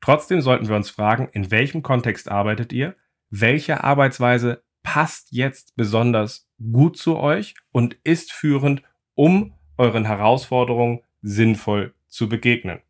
Trotzdem 0.00 0.40
sollten 0.40 0.68
wir 0.68 0.76
uns 0.76 0.88
fragen, 0.88 1.28
in 1.32 1.50
welchem 1.50 1.82
Kontext 1.82 2.30
arbeitet 2.30 2.72
ihr? 2.72 2.94
Welche 3.28 3.82
Arbeitsweise 3.82 4.62
passt 4.82 5.28
jetzt 5.32 5.74
besonders 5.76 6.48
gut 6.72 6.96
zu 6.96 7.18
euch 7.18 7.54
und 7.72 7.96
ist 8.04 8.32
führend, 8.32 8.82
um 9.14 9.54
euren 9.76 10.04
Herausforderungen 10.04 11.00
sinnvoll 11.22 11.94
zu 12.06 12.28
begegnen? 12.28 12.80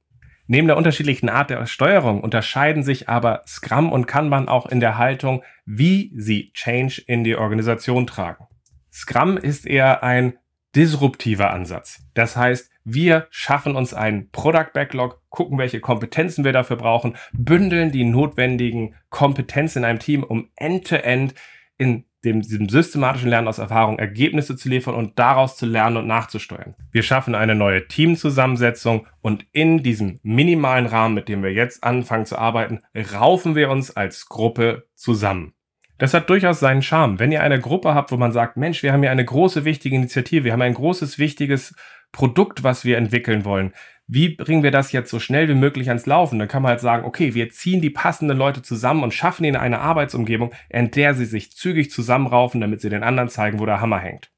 Neben 0.49 0.69
der 0.69 0.77
unterschiedlichen 0.77 1.29
Art 1.29 1.51
der 1.51 1.67
Steuerung 1.67 2.21
unterscheiden 2.21 2.85
sich 2.85 3.09
aber 3.09 3.43
Scrum 3.47 3.91
und 3.91 4.07
Kanban 4.07 4.49
auch 4.49 4.67
in 4.67 4.79
der 4.79 4.97
Haltung, 4.99 5.43
wie 5.65 6.13
sie 6.15 6.53
Change 6.53 7.03
in 7.07 7.25
die 7.25 7.35
Organisation 7.35 8.07
tragen. 8.07 8.47
Scrum 8.97 9.37
ist 9.37 9.67
eher 9.67 10.03
ein 10.03 10.39
disruptiver 10.75 11.51
Ansatz. 11.51 12.03
Das 12.15 12.35
heißt, 12.35 12.71
wir 12.83 13.27
schaffen 13.29 13.77
uns 13.77 13.93
einen 13.93 14.31
Product 14.31 14.73
Backlog, 14.73 15.21
gucken, 15.29 15.59
welche 15.59 15.81
Kompetenzen 15.81 16.47
wir 16.47 16.55
dafür 16.55 16.77
brauchen, 16.77 17.15
bündeln 17.35 17.93
die 17.93 18.05
notwendigen 18.05 18.95
Kompetenzen 19.11 19.81
in 19.81 19.85
einem 19.85 19.99
Team, 19.99 20.23
um 20.23 20.49
end-to-end 20.57 21.35
-end 21.35 21.37
in 21.77 22.05
dem, 22.25 22.41
diesem 22.41 22.71
systematischen 22.71 23.29
Lernen 23.29 23.49
aus 23.49 23.59
Erfahrung 23.59 23.99
Ergebnisse 23.99 24.57
zu 24.57 24.71
liefern 24.71 24.95
und 24.95 25.19
daraus 25.19 25.59
zu 25.59 25.67
lernen 25.67 25.99
und 25.99 26.07
nachzusteuern. 26.07 26.75
Wir 26.91 27.03
schaffen 27.03 27.35
eine 27.35 27.55
neue 27.55 27.89
Teamzusammensetzung 27.89 29.07
und 29.21 29.45
in 29.53 29.83
diesem 29.83 30.21
minimalen 30.23 30.87
Rahmen, 30.87 31.15
mit 31.15 31.29
dem 31.29 31.43
wir 31.43 31.53
jetzt 31.53 31.85
anfangen 31.85 32.25
zu 32.25 32.39
arbeiten, 32.39 32.81
raufen 33.13 33.57
wir 33.57 33.69
uns 33.69 33.95
als 33.95 34.27
Gruppe 34.27 34.89
zusammen. 34.95 35.53
Das 35.99 36.13
hat 36.13 36.29
durchaus 36.29 36.61
seinen 36.61 36.83
Charme. 36.83 37.19
Wenn 37.19 37.33
ihr 37.33 37.43
eine 37.43 37.59
Gruppe 37.59 37.95
habt, 37.95 38.13
wo 38.13 38.17
man 38.17 38.33
sagt, 38.33 38.57
Mensch, 38.57 38.83
wir 38.83 38.93
haben 38.93 39.03
hier 39.03 39.11
eine 39.11 39.25
große, 39.25 39.65
wichtige 39.65 39.97
Initiative, 39.97 40.45
wir 40.45 40.53
haben 40.53 40.63
ein 40.63 40.75
großes, 40.75 41.19
wichtiges 41.19 41.75
Produkt, 42.13 42.63
was 42.63 42.85
wir 42.85 42.99
entwickeln 42.99 43.45
wollen. 43.45 43.73
Wie 44.07 44.29
bringen 44.29 44.63
wir 44.63 44.71
das 44.71 44.93
jetzt 44.93 45.11
so 45.11 45.19
schnell 45.19 45.49
wie 45.49 45.55
möglich 45.55 45.89
ans 45.89 46.07
Laufen? 46.07 46.39
Dann 46.39 46.49
kann 46.49 46.63
man 46.63 46.71
halt 46.71 46.81
sagen, 46.81 47.05
okay, 47.05 47.35
wir 47.35 47.51
ziehen 47.51 47.81
die 47.81 47.91
passenden 47.91 48.37
Leute 48.37 48.63
zusammen 48.63 49.03
und 49.03 49.15
schaffen 49.15 49.45
ihnen 49.45 49.57
eine 49.57 49.81
Arbeitsumgebung, 49.81 50.53
in 50.69 50.91
der 50.91 51.15
sie 51.15 51.25
sich 51.25 51.53
zügig 51.53 51.91
zusammenraufen, 51.91 52.61
damit 52.61 52.81
sie 52.81 52.91
den 52.91 53.03
anderen 53.03 53.31
zeigen, 53.31 53.59
wo 53.59 53.67
der 53.67 53.81
Hammer 53.81 53.99
hängt. 53.99 54.31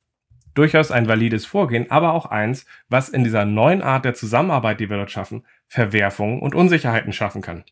Durchaus 0.54 0.90
ein 0.90 1.06
valides 1.06 1.44
Vorgehen, 1.44 1.90
aber 1.90 2.14
auch 2.14 2.26
eins, 2.26 2.66
was 2.88 3.10
in 3.10 3.24
dieser 3.24 3.44
neuen 3.44 3.82
Art 3.82 4.04
der 4.04 4.14
Zusammenarbeit, 4.14 4.80
die 4.80 4.88
wir 4.88 4.96
dort 4.96 5.10
schaffen, 5.10 5.44
Verwerfungen 5.66 6.40
und 6.40 6.54
Unsicherheiten 6.54 7.12
schaffen 7.12 7.42
kann. 7.42 7.64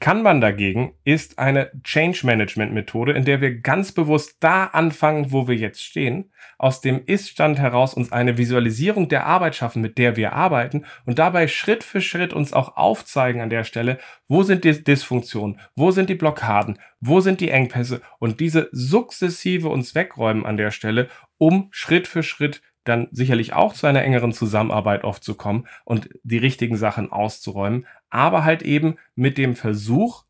Kanban 0.00 0.40
dagegen 0.40 0.94
ist 1.02 1.40
eine 1.40 1.72
Change 1.82 2.24
Management 2.24 2.72
Methode, 2.72 3.12
in 3.12 3.24
der 3.24 3.40
wir 3.40 3.58
ganz 3.60 3.90
bewusst 3.90 4.36
da 4.40 4.66
anfangen, 4.66 5.32
wo 5.32 5.48
wir 5.48 5.56
jetzt 5.56 5.82
stehen, 5.82 6.30
aus 6.56 6.80
dem 6.80 7.04
Ist-Stand 7.04 7.58
heraus 7.58 7.94
uns 7.94 8.12
eine 8.12 8.38
Visualisierung 8.38 9.08
der 9.08 9.26
Arbeit 9.26 9.56
schaffen, 9.56 9.82
mit 9.82 9.98
der 9.98 10.16
wir 10.16 10.34
arbeiten 10.34 10.84
und 11.04 11.18
dabei 11.18 11.48
Schritt 11.48 11.82
für 11.82 12.00
Schritt 12.00 12.32
uns 12.32 12.52
auch 12.52 12.76
aufzeigen 12.76 13.40
an 13.40 13.50
der 13.50 13.64
Stelle, 13.64 13.98
wo 14.28 14.44
sind 14.44 14.62
die 14.62 14.84
Dysfunktionen, 14.84 15.58
wo 15.74 15.90
sind 15.90 16.08
die 16.08 16.14
Blockaden, 16.14 16.78
wo 17.00 17.20
sind 17.20 17.40
die 17.40 17.50
Engpässe 17.50 18.00
und 18.20 18.38
diese 18.38 18.68
sukzessive 18.70 19.68
uns 19.68 19.96
wegräumen 19.96 20.46
an 20.46 20.56
der 20.56 20.70
Stelle, 20.70 21.08
um 21.38 21.68
Schritt 21.70 22.06
für 22.06 22.22
Schritt 22.22 22.62
dann 22.88 23.08
sicherlich 23.12 23.52
auch 23.52 23.74
zu 23.74 23.86
einer 23.86 24.02
engeren 24.02 24.32
Zusammenarbeit 24.32 25.04
oft 25.04 25.22
zu 25.22 25.34
kommen 25.34 25.66
und 25.84 26.08
die 26.22 26.38
richtigen 26.38 26.76
Sachen 26.76 27.12
auszuräumen, 27.12 27.86
aber 28.10 28.44
halt 28.44 28.62
eben 28.62 28.96
mit 29.14 29.38
dem 29.38 29.54
Versuch, 29.54 30.24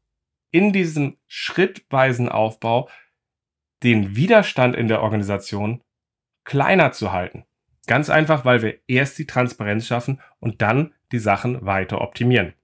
in 0.50 0.72
diesem 0.72 1.16
schrittweisen 1.26 2.28
Aufbau 2.28 2.88
den 3.82 4.16
Widerstand 4.16 4.76
in 4.76 4.88
der 4.88 5.02
Organisation 5.02 5.82
kleiner 6.44 6.92
zu 6.92 7.12
halten. 7.12 7.44
Ganz 7.86 8.10
einfach, 8.10 8.44
weil 8.44 8.62
wir 8.62 8.78
erst 8.86 9.18
die 9.18 9.26
Transparenz 9.26 9.86
schaffen 9.86 10.20
und 10.40 10.62
dann 10.62 10.94
die 11.12 11.18
Sachen 11.18 11.64
weiter 11.64 12.00
optimieren. 12.00 12.54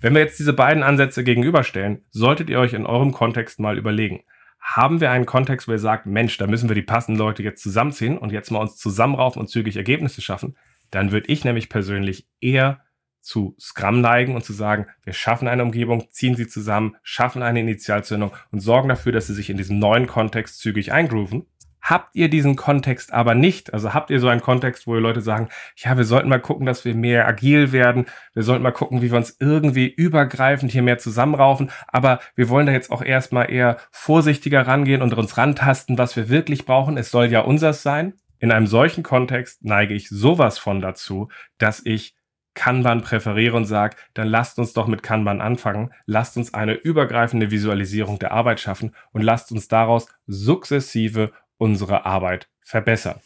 Wenn 0.00 0.14
wir 0.14 0.20
jetzt 0.20 0.38
diese 0.38 0.52
beiden 0.52 0.82
Ansätze 0.82 1.24
gegenüberstellen, 1.24 2.04
solltet 2.10 2.50
ihr 2.50 2.60
euch 2.60 2.72
in 2.72 2.86
eurem 2.86 3.12
Kontext 3.12 3.58
mal 3.58 3.76
überlegen, 3.76 4.22
haben 4.60 5.00
wir 5.00 5.10
einen 5.10 5.26
Kontext, 5.26 5.68
wo 5.68 5.72
ihr 5.72 5.78
sagt, 5.78 6.06
Mensch, 6.06 6.36
da 6.38 6.46
müssen 6.46 6.68
wir 6.68 6.74
die 6.74 6.82
passenden 6.82 7.18
Leute 7.18 7.42
jetzt 7.42 7.62
zusammenziehen 7.62 8.18
und 8.18 8.32
jetzt 8.32 8.50
mal 8.50 8.60
uns 8.60 8.76
zusammenraufen 8.76 9.40
und 9.40 9.48
zügig 9.48 9.76
Ergebnisse 9.76 10.20
schaffen, 10.20 10.56
dann 10.90 11.12
würde 11.12 11.28
ich 11.28 11.44
nämlich 11.44 11.68
persönlich 11.68 12.28
eher 12.40 12.80
zu 13.20 13.54
Scrum 13.60 14.00
neigen 14.00 14.34
und 14.34 14.44
zu 14.44 14.52
sagen, 14.52 14.86
wir 15.04 15.12
schaffen 15.12 15.48
eine 15.48 15.62
Umgebung, 15.62 16.08
ziehen 16.10 16.34
sie 16.34 16.46
zusammen, 16.46 16.96
schaffen 17.02 17.42
eine 17.42 17.60
Initialzündung 17.60 18.32
und 18.52 18.60
sorgen 18.60 18.88
dafür, 18.88 19.12
dass 19.12 19.26
sie 19.26 19.34
sich 19.34 19.50
in 19.50 19.56
diesem 19.56 19.78
neuen 19.78 20.06
Kontext 20.06 20.60
zügig 20.60 20.92
eingrooven. 20.92 21.46
Habt 21.88 22.14
ihr 22.16 22.28
diesen 22.28 22.54
Kontext 22.54 23.14
aber 23.14 23.34
nicht, 23.34 23.72
also 23.72 23.94
habt 23.94 24.10
ihr 24.10 24.20
so 24.20 24.28
einen 24.28 24.42
Kontext, 24.42 24.86
wo 24.86 24.94
Leute 24.96 25.22
sagen, 25.22 25.48
ja, 25.74 25.96
wir 25.96 26.04
sollten 26.04 26.28
mal 26.28 26.38
gucken, 26.38 26.66
dass 26.66 26.84
wir 26.84 26.94
mehr 26.94 27.26
agil 27.26 27.72
werden, 27.72 28.04
wir 28.34 28.42
sollten 28.42 28.62
mal 28.62 28.72
gucken, 28.72 29.00
wie 29.00 29.10
wir 29.10 29.16
uns 29.16 29.36
irgendwie 29.40 29.88
übergreifend 29.88 30.70
hier 30.70 30.82
mehr 30.82 30.98
zusammenraufen, 30.98 31.70
aber 31.86 32.20
wir 32.34 32.50
wollen 32.50 32.66
da 32.66 32.72
jetzt 32.72 32.90
auch 32.90 33.00
erstmal 33.00 33.50
eher 33.50 33.78
vorsichtiger 33.90 34.66
rangehen 34.66 35.00
und 35.00 35.14
uns 35.14 35.38
rantasten, 35.38 35.96
was 35.96 36.14
wir 36.14 36.28
wirklich 36.28 36.66
brauchen. 36.66 36.98
Es 36.98 37.10
soll 37.10 37.26
ja 37.26 37.40
unseres 37.40 37.82
sein. 37.82 38.12
In 38.38 38.52
einem 38.52 38.66
solchen 38.66 39.02
Kontext 39.02 39.64
neige 39.64 39.94
ich 39.94 40.10
sowas 40.10 40.58
von 40.58 40.82
dazu, 40.82 41.28
dass 41.56 41.80
ich 41.86 42.14
Kanban 42.52 43.00
präferiere 43.02 43.56
und 43.56 43.64
sage, 43.64 43.96
dann 44.12 44.26
lasst 44.26 44.58
uns 44.58 44.74
doch 44.74 44.88
mit 44.88 45.02
Kanban 45.02 45.40
anfangen, 45.40 45.94
lasst 46.04 46.36
uns 46.36 46.52
eine 46.52 46.74
übergreifende 46.74 47.50
Visualisierung 47.50 48.18
der 48.18 48.32
Arbeit 48.32 48.60
schaffen 48.60 48.94
und 49.12 49.22
lasst 49.22 49.52
uns 49.52 49.68
daraus 49.68 50.08
sukzessive 50.26 51.32
unsere 51.58 52.06
Arbeit 52.06 52.48
verbessern. 52.62 53.20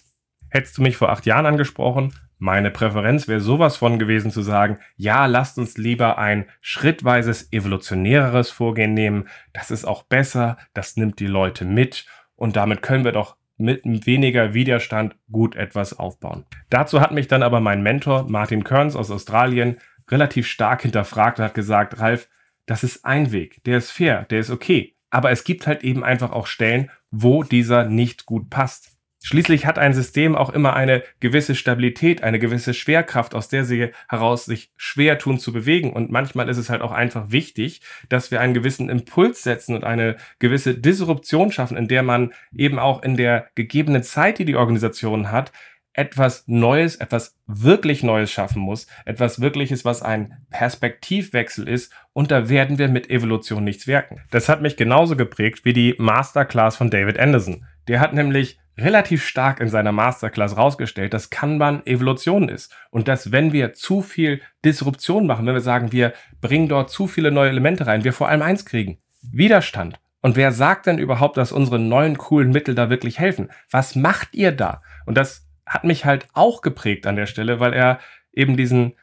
Hättest 0.51 0.77
du 0.77 0.83
mich 0.83 0.97
vor 0.97 1.11
acht 1.11 1.25
Jahren 1.25 1.47
angesprochen, 1.47 2.13
meine 2.45 2.73
Präferenz 2.73 3.29
wäre 3.29 3.41
sowas 3.41 3.77
von 3.77 4.01
gewesen 4.01 4.33
zu 4.33 4.43
sagen, 4.43 4.81
ja, 4.97 5.27
lasst 5.27 5.59
uns 5.59 5.79
lieber 5.79 6.19
ein 6.19 6.47
schrittweises, 6.61 7.53
evolutionäreres 7.53 8.51
Vorgehen 8.51 8.95
nehmen. 8.95 9.29
Das 9.53 9.71
ist 9.71 9.85
auch 9.85 10.03
besser, 10.03 10.59
das 10.75 10.97
nimmt 10.97 11.21
die 11.21 11.29
Leute 11.29 11.65
mit 11.65 12.05
und 12.35 12.57
damit 12.57 12.83
können 12.83 13.05
wir 13.05 13.13
doch 13.13 13.37
mit 13.59 13.85
weniger 14.07 14.55
Widerstand 14.55 15.15
gut 15.31 15.55
etwas 15.55 15.97
aufbauen. 15.97 16.45
Dazu 16.69 17.01
hat 17.01 17.13
mich 17.13 17.29
dann 17.29 17.45
aber 17.45 17.61
mein 17.61 17.81
Mentor 17.81 18.29
Martin 18.29 18.65
Kearns 18.65 18.97
aus 18.97 19.13
Australien 19.13 19.79
relativ 20.11 20.49
stark 20.49 20.83
hinterfragt 20.83 21.39
und 21.39 21.45
hat 21.45 21.55
gesagt, 21.55 22.01
Ralf, 22.01 22.29
das 22.67 22.83
ist 22.83 23.05
ein 23.05 23.31
Weg, 23.31 23.63
der 23.65 23.79
ist 23.79 23.93
fair, 23.93 24.25
der 24.31 24.41
ist 24.41 24.51
okay. 24.51 24.97
Aber 25.11 25.31
es 25.31 25.45
gibt 25.45 25.69
halt 25.69 25.85
eben 25.85 26.03
einfach 26.03 26.33
auch 26.33 26.49
Stellen, 26.49 26.91
wo 27.13 27.45
dieser 27.45 27.85
nicht 27.85 28.27
gut 28.27 28.51
passt. 28.51 28.93
Schließlich 29.25 29.67
hat 29.67 29.79
ein 29.79 29.95
System 29.95 30.35
auch 30.35 30.51
immer 30.51 30.75
eine 30.75 31.05
gewisse 31.21 31.55
Stabilität, 31.55 32.25
eine 32.25 32.41
gewisse 32.41 32.75
Schwerkraft, 32.75 33.37
aus 33.37 33.49
der 33.49 33.65
sie 33.65 33.91
heraus 34.09 34.47
sich 34.47 34.73
schwer 34.77 35.17
tun 35.17 35.39
zu 35.39 35.53
bewegen. 35.53 35.93
Und 35.93 36.11
manchmal 36.11 36.49
ist 36.49 36.57
es 36.57 36.69
halt 36.69 36.83
auch 36.83 36.91
einfach 36.91 37.31
wichtig, 37.31 37.83
dass 38.09 38.33
wir 38.33 38.41
einen 38.41 38.53
gewissen 38.53 38.89
Impuls 38.89 39.45
setzen 39.45 39.77
und 39.77 39.85
eine 39.85 40.17
gewisse 40.41 40.75
Disruption 40.75 41.53
schaffen, 41.53 41.77
in 41.77 41.87
der 41.87 42.03
man 42.03 42.33
eben 42.57 42.81
auch 42.81 43.05
in 43.05 43.17
der 43.17 43.47
gegebenen 43.55 44.03
Zeit, 44.03 44.41
die 44.41 44.45
die 44.45 44.57
Organisation 44.57 45.31
hat, 45.31 45.53
etwas 45.95 46.45
Neues, 46.47 46.97
etwas 46.97 47.37
wirklich 47.47 48.03
Neues 48.03 48.31
schaffen 48.31 48.63
muss, 48.63 48.87
etwas 49.05 49.41
Wirkliches, 49.41 49.85
was 49.85 50.03
ein 50.03 50.39
Perspektivwechsel 50.51 51.69
ist, 51.69 51.93
und 52.13 52.31
da 52.31 52.49
werden 52.49 52.79
wir 52.79 52.89
mit 52.89 53.11
Evolution 53.11 53.65
nichts 53.65 53.87
wirken. 53.87 54.21
Das 54.31 54.49
hat 54.49 54.63
mich 54.63 54.77
genauso 54.77 55.17
geprägt 55.17 55.65
wie 55.65 55.73
die 55.73 55.95
Masterclass 55.99 56.77
von 56.77 56.91
David 56.91 57.19
Anderson. 57.19 57.65
Der 57.89 58.01
hat 58.01 58.15
nämlich 58.15 58.59
relativ 58.79 59.25
stark 59.25 59.61
in 59.61 59.69
seiner 59.69 59.93
Masterclass 59.93 60.57
rausgestellt, 60.57 61.13
dass 61.13 61.31
Kanban 61.31 61.85
Evolution 61.87 62.49
ist 62.49 62.75
und 62.91 63.09
dass 63.09 63.33
wenn 63.33 63.53
wir 63.53 63.75
zu 63.75 64.01
viel 64.03 64.41
Disruption 64.65 65.27
machen, 65.27 65.47
wenn 65.47 65.55
wir 65.55 65.61
sagen, 65.61 65.93
wir 65.93 66.15
bringen 66.41 66.69
dort 66.69 66.91
zu 66.91 67.07
viele 67.07 67.31
neue 67.31 67.51
Elemente 67.51 67.87
rein, 67.87 68.05
wir 68.05 68.13
vor 68.13 68.29
allem 68.29 68.43
eins 68.43 68.65
kriegen, 68.65 68.99
Widerstand. 69.21 70.01
Und 70.23 70.37
wer 70.37 70.53
sagt 70.53 70.87
denn 70.87 70.99
überhaupt, 70.99 71.37
dass 71.37 71.53
unsere 71.53 71.79
neuen 71.79 72.17
coolen 72.17 72.51
Mittel 72.51 72.75
da 72.75 72.91
wirklich 72.91 73.19
helfen? 73.19 73.51
Was 73.71 73.97
macht 73.97 74.35
ihr 74.35 74.53
da? 74.53 74.81
Und 75.05 75.17
das 75.17 75.49
hat 75.73 75.85
mich 75.85 76.05
halt 76.05 76.29
auch 76.35 76.61
geprägt 76.61 77.07
an 77.07 77.17
der 77.17 77.27
Stelle, 77.27 77.59
weil 77.59 77.73
er 77.73 77.99
eben 78.33 78.57
diesen 78.57 78.95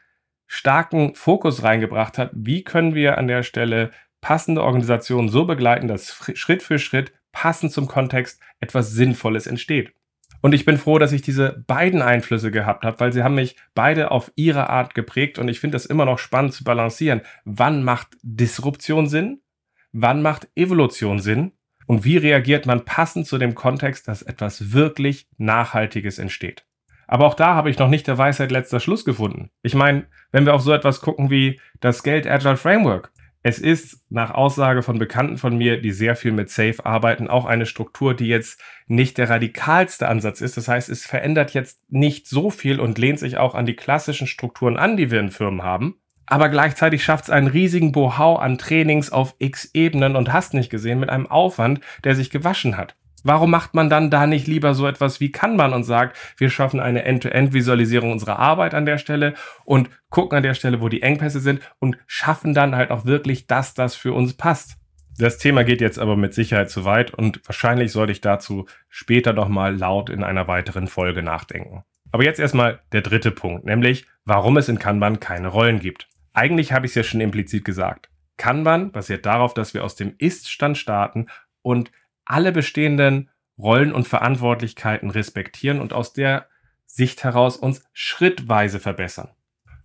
starken 0.46 1.14
Fokus 1.14 1.62
reingebracht 1.62 2.16
hat. 2.16 2.30
Wie 2.32 2.62
können 2.62 2.94
wir 2.94 3.18
an 3.18 3.26
der 3.26 3.42
Stelle 3.42 3.90
passende 4.20 4.62
Organisationen 4.62 5.28
so 5.28 5.44
begleiten, 5.44 5.88
dass 5.88 6.14
Schritt 6.34 6.62
für 6.62 6.78
Schritt 6.78 7.12
passend 7.32 7.72
zum 7.72 7.86
Kontext 7.86 8.40
etwas 8.60 8.92
Sinnvolles 8.92 9.46
entsteht? 9.46 9.92
Und 10.42 10.54
ich 10.54 10.64
bin 10.64 10.78
froh, 10.78 10.98
dass 10.98 11.12
ich 11.12 11.22
diese 11.22 11.64
beiden 11.66 12.02
Einflüsse 12.02 12.50
gehabt 12.50 12.84
habe, 12.84 12.98
weil 13.00 13.12
sie 13.12 13.22
haben 13.22 13.34
mich 13.34 13.56
beide 13.74 14.10
auf 14.10 14.32
ihre 14.36 14.70
Art 14.70 14.94
geprägt 14.94 15.38
und 15.38 15.48
ich 15.48 15.60
finde 15.60 15.74
das 15.74 15.86
immer 15.86 16.04
noch 16.04 16.18
spannend 16.18 16.54
zu 16.54 16.64
balancieren. 16.64 17.22
Wann 17.44 17.82
macht 17.82 18.16
Disruption 18.22 19.06
Sinn? 19.06 19.42
Wann 19.92 20.22
macht 20.22 20.48
Evolution 20.54 21.18
Sinn? 21.18 21.52
Und 21.90 22.04
wie 22.04 22.18
reagiert 22.18 22.66
man 22.66 22.84
passend 22.84 23.26
zu 23.26 23.36
dem 23.36 23.56
Kontext, 23.56 24.06
dass 24.06 24.22
etwas 24.22 24.72
wirklich 24.72 25.26
Nachhaltiges 25.38 26.20
entsteht. 26.20 26.64
Aber 27.08 27.26
auch 27.26 27.34
da 27.34 27.56
habe 27.56 27.68
ich 27.68 27.80
noch 27.80 27.88
nicht 27.88 28.06
der 28.06 28.16
Weisheit 28.16 28.52
letzter 28.52 28.78
Schluss 28.78 29.04
gefunden. 29.04 29.50
Ich 29.62 29.74
meine, 29.74 30.06
wenn 30.30 30.46
wir 30.46 30.54
auf 30.54 30.62
so 30.62 30.72
etwas 30.72 31.00
gucken 31.00 31.30
wie 31.30 31.58
das 31.80 32.04
Geld 32.04 32.28
Agile 32.28 32.56
Framework, 32.56 33.10
Es 33.42 33.58
ist 33.58 34.04
nach 34.10 34.32
Aussage 34.32 34.82
von 34.82 34.98
Bekannten 34.98 35.38
von 35.38 35.56
mir, 35.56 35.80
die 35.80 35.92
sehr 35.92 36.14
viel 36.14 36.32
mit 36.32 36.50
Safe 36.50 36.84
arbeiten, 36.84 37.28
auch 37.28 37.46
eine 37.46 37.64
Struktur, 37.64 38.14
die 38.14 38.28
jetzt 38.28 38.60
nicht 38.86 39.16
der 39.16 39.30
radikalste 39.30 40.08
Ansatz 40.08 40.42
ist. 40.42 40.58
Das 40.58 40.68
heißt, 40.68 40.90
es 40.90 41.06
verändert 41.06 41.54
jetzt 41.54 41.80
nicht 41.88 42.28
so 42.28 42.50
viel 42.50 42.78
und 42.78 42.98
lehnt 42.98 43.18
sich 43.18 43.38
auch 43.38 43.54
an 43.54 43.64
die 43.64 43.76
klassischen 43.76 44.26
Strukturen 44.26 44.76
an, 44.76 44.98
die 44.98 45.10
wir 45.10 45.20
in 45.20 45.30
Firmen 45.30 45.62
haben. 45.62 45.99
Aber 46.30 46.48
gleichzeitig 46.48 47.02
schafft 47.02 47.24
es 47.24 47.30
einen 47.30 47.48
riesigen 47.48 47.90
Bohau 47.90 48.36
an 48.36 48.56
Trainings 48.56 49.10
auf 49.10 49.34
x 49.40 49.68
Ebenen 49.74 50.14
und 50.14 50.32
hast 50.32 50.54
nicht 50.54 50.70
gesehen 50.70 51.00
mit 51.00 51.10
einem 51.10 51.26
Aufwand, 51.26 51.80
der 52.04 52.14
sich 52.14 52.30
gewaschen 52.30 52.76
hat. 52.76 52.94
Warum 53.24 53.50
macht 53.50 53.74
man 53.74 53.90
dann 53.90 54.10
da 54.10 54.28
nicht 54.28 54.46
lieber 54.46 54.72
so 54.74 54.86
etwas 54.86 55.18
wie 55.18 55.32
Kanban 55.32 55.72
und 55.72 55.82
sagt, 55.82 56.16
wir 56.38 56.48
schaffen 56.48 56.78
eine 56.78 57.04
End-to-End-Visualisierung 57.04 58.12
unserer 58.12 58.38
Arbeit 58.38 58.74
an 58.74 58.86
der 58.86 58.96
Stelle 58.96 59.34
und 59.64 59.90
gucken 60.08 60.36
an 60.36 60.44
der 60.44 60.54
Stelle, 60.54 60.80
wo 60.80 60.88
die 60.88 61.02
Engpässe 61.02 61.40
sind 61.40 61.60
und 61.80 61.98
schaffen 62.06 62.54
dann 62.54 62.76
halt 62.76 62.92
auch 62.92 63.04
wirklich, 63.04 63.48
dass 63.48 63.74
das 63.74 63.96
für 63.96 64.12
uns 64.12 64.34
passt. 64.34 64.76
Das 65.18 65.36
Thema 65.36 65.64
geht 65.64 65.80
jetzt 65.80 65.98
aber 65.98 66.16
mit 66.16 66.32
Sicherheit 66.32 66.70
zu 66.70 66.84
weit 66.84 67.12
und 67.12 67.40
wahrscheinlich 67.44 67.90
sollte 67.90 68.12
ich 68.12 68.20
dazu 68.20 68.66
später 68.88 69.32
nochmal 69.32 69.76
laut 69.76 70.08
in 70.08 70.22
einer 70.22 70.46
weiteren 70.46 70.86
Folge 70.86 71.24
nachdenken. 71.24 71.82
Aber 72.12 72.24
jetzt 72.24 72.40
erstmal 72.40 72.80
der 72.92 73.02
dritte 73.02 73.32
Punkt, 73.32 73.64
nämlich 73.64 74.06
warum 74.24 74.56
es 74.56 74.68
in 74.68 74.78
Kanban 74.78 75.18
keine 75.18 75.48
Rollen 75.48 75.80
gibt. 75.80 76.09
Eigentlich 76.32 76.72
habe 76.72 76.86
ich 76.86 76.90
es 76.92 76.96
ja 76.96 77.02
schon 77.02 77.20
implizit 77.20 77.64
gesagt. 77.64 78.10
Kanban 78.36 78.92
basiert 78.92 79.26
darauf, 79.26 79.52
dass 79.52 79.74
wir 79.74 79.84
aus 79.84 79.96
dem 79.96 80.14
Ist-Stand 80.18 80.78
starten 80.78 81.26
und 81.62 81.90
alle 82.24 82.52
bestehenden 82.52 83.28
Rollen 83.58 83.92
und 83.92 84.08
Verantwortlichkeiten 84.08 85.10
respektieren 85.10 85.80
und 85.80 85.92
aus 85.92 86.12
der 86.12 86.46
Sicht 86.86 87.22
heraus 87.22 87.56
uns 87.56 87.84
schrittweise 87.92 88.80
verbessern. 88.80 89.30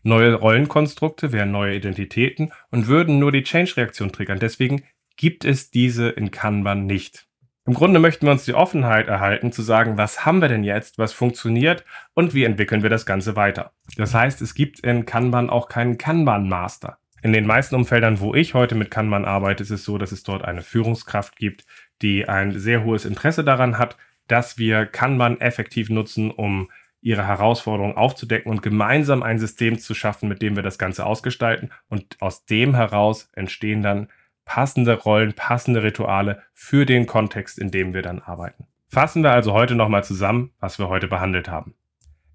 Neue 0.04 0.36
Rollenkonstrukte 0.36 1.32
wären 1.32 1.52
neue 1.52 1.76
Identitäten 1.76 2.52
und 2.70 2.88
würden 2.88 3.20
nur 3.20 3.32
die 3.32 3.44
Change-Reaktion 3.44 4.12
triggern. 4.12 4.40
Deswegen 4.40 4.84
gibt 5.18 5.46
es 5.46 5.72
diese 5.72 6.10
in 6.10 6.32
Kanban 6.32 6.86
nicht. 6.86 7.25
Im 7.68 7.74
Grunde 7.74 8.00
möchten 8.00 8.28
wir 8.28 8.32
uns 8.32 8.46
die 8.46 8.54
Offenheit 8.54 9.08
erhalten, 9.08 9.52
zu 9.52 9.64
sagen, 9.64 9.98
was 9.98 10.24
haben 10.24 10.40
wir 10.40 10.50
denn 10.50 10.64
jetzt, 10.64 11.00
was 11.00 11.14
funktioniert 11.14 11.84
und 12.14 12.36
wie 12.36 12.44
entwickeln 12.44 12.84
wir 12.84 12.92
das 12.92 13.08
Ganze 13.08 13.36
weiter. 13.36 13.72
Das 13.98 14.14
heißt, 14.14 14.40
es 14.44 14.54
gibt 14.54 14.82
in 14.82 15.08
Kanban 15.08 15.50
auch 15.50 15.68
keinen 15.68 15.98
Kanban-Master. 15.98 17.00
In 17.24 17.34
den 17.34 17.48
meisten 17.48 17.74
Umfeldern, 17.74 18.20
wo 18.20 18.36
ich 18.36 18.54
heute 18.54 18.76
mit 18.76 18.92
Kanban 18.92 19.26
arbeite, 19.26 19.64
ist 19.64 19.72
es 19.72 19.84
so, 19.84 19.98
dass 19.98 20.12
es 20.12 20.22
dort 20.22 20.46
eine 20.46 20.62
Führungskraft 20.62 21.38
gibt, 21.38 21.66
die 22.04 22.30
ein 22.30 22.52
sehr 22.60 22.84
hohes 22.84 23.04
Interesse 23.04 23.44
daran 23.44 23.80
hat, 23.80 23.98
dass 24.28 24.60
wir 24.60 24.86
Kanban 24.86 25.42
effektiv 25.42 25.90
nutzen, 25.90 26.30
um 26.30 26.70
ihre 27.02 27.26
Herausforderungen 27.26 27.98
aufzudecken 27.98 28.52
und 28.52 28.62
gemeinsam 28.62 29.24
ein 29.24 29.40
System 29.40 29.80
zu 29.80 29.96
schaffen, 29.96 30.30
mit 30.30 30.44
dem 30.44 30.56
wir 30.56 30.62
das 30.62 30.78
Ganze 30.78 31.04
ausgestalten. 31.04 31.72
Und 31.90 32.22
aus 32.22 32.46
dem 32.46 32.76
heraus 32.76 33.32
entstehen 33.34 33.82
dann 33.82 34.10
passende 34.46 34.94
Rollen, 34.94 35.34
passende 35.34 35.84
Rituale 35.84 36.42
für 36.54 36.86
den 36.86 37.06
Kontext, 37.08 37.60
in 37.60 37.72
dem 37.72 37.94
wir 37.94 38.02
dann 38.02 38.22
arbeiten. 38.22 38.68
Fassen 38.88 39.24
wir 39.24 39.32
also 39.32 39.54
heute 39.54 39.76
nochmal 39.76 40.04
zusammen, 40.04 40.52
was 40.60 40.80
wir 40.80 40.88
heute 40.88 41.08
behandelt 41.08 41.50
haben. 41.50 41.76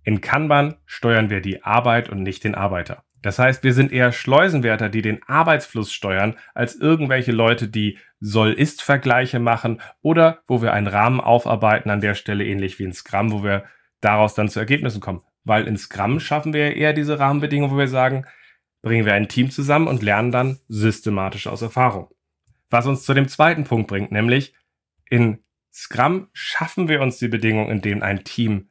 In 0.02 0.20
Kanban 0.20 0.76
steuern 0.86 1.30
wir 1.30 1.40
die 1.40 1.62
Arbeit 1.62 2.08
und 2.08 2.22
nicht 2.22 2.44
den 2.44 2.54
Arbeiter. 2.54 3.04
Das 3.22 3.38
heißt, 3.38 3.62
wir 3.62 3.74
sind 3.74 3.92
eher 3.92 4.12
Schleusenwärter, 4.12 4.88
die 4.88 5.02
den 5.02 5.22
Arbeitsfluss 5.26 5.92
steuern, 5.92 6.36
als 6.54 6.74
irgendwelche 6.74 7.32
Leute, 7.32 7.68
die 7.68 7.98
Soll-Ist-Vergleiche 8.20 9.38
machen 9.38 9.80
oder 10.00 10.40
wo 10.46 10.62
wir 10.62 10.72
einen 10.72 10.86
Rahmen 10.86 11.20
aufarbeiten 11.20 11.90
an 11.90 12.00
der 12.00 12.14
Stelle, 12.14 12.44
ähnlich 12.44 12.78
wie 12.78 12.84
in 12.84 12.92
Scrum, 12.92 13.30
wo 13.30 13.42
wir 13.42 13.64
daraus 14.00 14.34
dann 14.34 14.48
zu 14.48 14.58
Ergebnissen 14.58 15.00
kommen. 15.00 15.22
Weil 15.44 15.66
in 15.66 15.76
Scrum 15.76 16.18
schaffen 16.18 16.52
wir 16.54 16.76
eher 16.76 16.92
diese 16.92 17.18
Rahmenbedingungen, 17.18 17.74
wo 17.74 17.78
wir 17.78 17.88
sagen, 17.88 18.24
bringen 18.82 19.06
wir 19.06 19.14
ein 19.14 19.28
Team 19.28 19.50
zusammen 19.50 19.88
und 19.88 20.02
lernen 20.02 20.32
dann 20.32 20.58
systematisch 20.68 21.46
aus 21.46 21.62
Erfahrung. 21.62 22.08
Was 22.68 22.86
uns 22.86 23.04
zu 23.04 23.14
dem 23.14 23.28
zweiten 23.28 23.64
Punkt 23.64 23.88
bringt, 23.88 24.12
nämlich 24.12 24.54
in 25.08 25.42
Scrum 25.72 26.28
schaffen 26.32 26.88
wir 26.88 27.00
uns 27.00 27.18
die 27.18 27.28
Bedingungen, 27.28 27.70
in 27.70 27.80
denen 27.80 28.02
ein 28.02 28.24
Team 28.24 28.70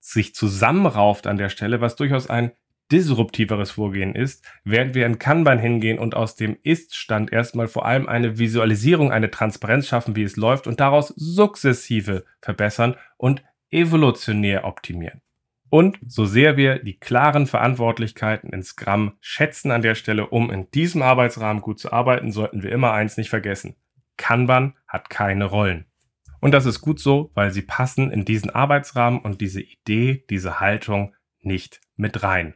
sich 0.00 0.34
zusammenrauft 0.34 1.26
an 1.26 1.36
der 1.36 1.48
Stelle, 1.48 1.80
was 1.80 1.96
durchaus 1.96 2.28
ein 2.28 2.52
disruptiveres 2.90 3.70
Vorgehen 3.70 4.14
ist, 4.14 4.44
während 4.64 4.94
wir 4.94 5.06
in 5.06 5.18
Kanban 5.18 5.58
hingehen 5.58 5.98
und 5.98 6.14
aus 6.14 6.36
dem 6.36 6.58
Ist-Stand 6.62 7.32
erstmal 7.32 7.68
vor 7.68 7.86
allem 7.86 8.06
eine 8.08 8.38
Visualisierung, 8.38 9.10
eine 9.10 9.30
Transparenz 9.30 9.88
schaffen, 9.88 10.14
wie 10.14 10.24
es 10.24 10.36
läuft 10.36 10.66
und 10.66 10.78
daraus 10.78 11.08
sukzessive 11.08 12.24
verbessern 12.42 12.96
und 13.16 13.42
evolutionär 13.70 14.64
optimieren. 14.64 15.22
Und 15.72 15.98
so 16.06 16.26
sehr 16.26 16.58
wir 16.58 16.80
die 16.80 16.98
klaren 16.98 17.46
Verantwortlichkeiten 17.46 18.50
in 18.50 18.62
Scrum 18.62 19.12
schätzen 19.22 19.70
an 19.70 19.80
der 19.80 19.94
Stelle, 19.94 20.26
um 20.26 20.50
in 20.50 20.70
diesem 20.70 21.00
Arbeitsrahmen 21.00 21.62
gut 21.62 21.78
zu 21.78 21.94
arbeiten, 21.94 22.30
sollten 22.30 22.62
wir 22.62 22.70
immer 22.70 22.92
eins 22.92 23.16
nicht 23.16 23.30
vergessen. 23.30 23.76
Kanban 24.18 24.74
hat 24.86 25.08
keine 25.08 25.46
Rollen. 25.46 25.86
Und 26.40 26.52
das 26.52 26.66
ist 26.66 26.82
gut 26.82 27.00
so, 27.00 27.30
weil 27.32 27.52
sie 27.52 27.62
passen 27.62 28.10
in 28.10 28.26
diesen 28.26 28.50
Arbeitsrahmen 28.50 29.20
und 29.20 29.40
diese 29.40 29.62
Idee, 29.62 30.26
diese 30.28 30.60
Haltung 30.60 31.14
nicht 31.40 31.80
mit 31.96 32.22
rein. 32.22 32.52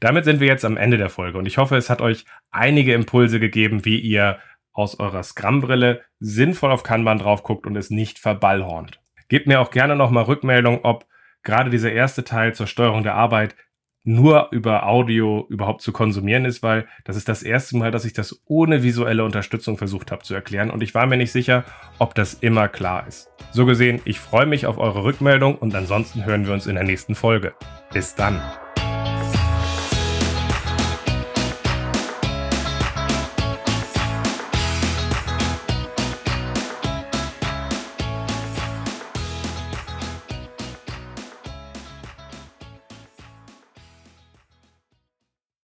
Damit 0.00 0.24
sind 0.24 0.40
wir 0.40 0.48
jetzt 0.48 0.64
am 0.64 0.76
Ende 0.76 0.98
der 0.98 1.08
Folge 1.08 1.38
und 1.38 1.46
ich 1.46 1.58
hoffe, 1.58 1.76
es 1.76 1.88
hat 1.88 2.00
euch 2.00 2.24
einige 2.50 2.94
Impulse 2.94 3.38
gegeben, 3.38 3.84
wie 3.84 4.00
ihr 4.00 4.40
aus 4.72 4.98
eurer 4.98 5.22
Scrum-Brille 5.22 6.02
sinnvoll 6.18 6.72
auf 6.72 6.82
Kanban 6.82 7.18
drauf 7.18 7.44
guckt 7.44 7.64
und 7.64 7.76
es 7.76 7.90
nicht 7.90 8.18
verballhornt. 8.18 9.00
Gebt 9.28 9.46
mir 9.46 9.60
auch 9.60 9.70
gerne 9.70 9.94
nochmal 9.94 10.24
Rückmeldung, 10.24 10.80
ob 10.82 11.06
gerade 11.46 11.70
dieser 11.70 11.92
erste 11.92 12.24
Teil 12.24 12.54
zur 12.54 12.66
Steuerung 12.66 13.02
der 13.02 13.14
Arbeit 13.14 13.56
nur 14.04 14.48
über 14.52 14.86
Audio 14.86 15.46
überhaupt 15.48 15.82
zu 15.82 15.92
konsumieren 15.92 16.44
ist, 16.44 16.62
weil 16.62 16.86
das 17.04 17.16
ist 17.16 17.28
das 17.28 17.42
erste 17.42 17.76
Mal, 17.76 17.90
dass 17.90 18.04
ich 18.04 18.12
das 18.12 18.40
ohne 18.46 18.82
visuelle 18.82 19.24
Unterstützung 19.24 19.78
versucht 19.78 20.12
habe 20.12 20.22
zu 20.22 20.34
erklären 20.34 20.70
und 20.70 20.82
ich 20.82 20.94
war 20.94 21.06
mir 21.06 21.16
nicht 21.16 21.32
sicher, 21.32 21.64
ob 21.98 22.14
das 22.14 22.34
immer 22.34 22.68
klar 22.68 23.06
ist. 23.08 23.30
So 23.50 23.66
gesehen, 23.66 24.00
ich 24.04 24.20
freue 24.20 24.46
mich 24.46 24.66
auf 24.66 24.78
eure 24.78 25.02
Rückmeldung 25.02 25.56
und 25.56 25.74
ansonsten 25.74 26.24
hören 26.24 26.46
wir 26.46 26.52
uns 26.52 26.66
in 26.66 26.74
der 26.74 26.84
nächsten 26.84 27.14
Folge. 27.14 27.54
Bis 27.92 28.14
dann. 28.14 28.40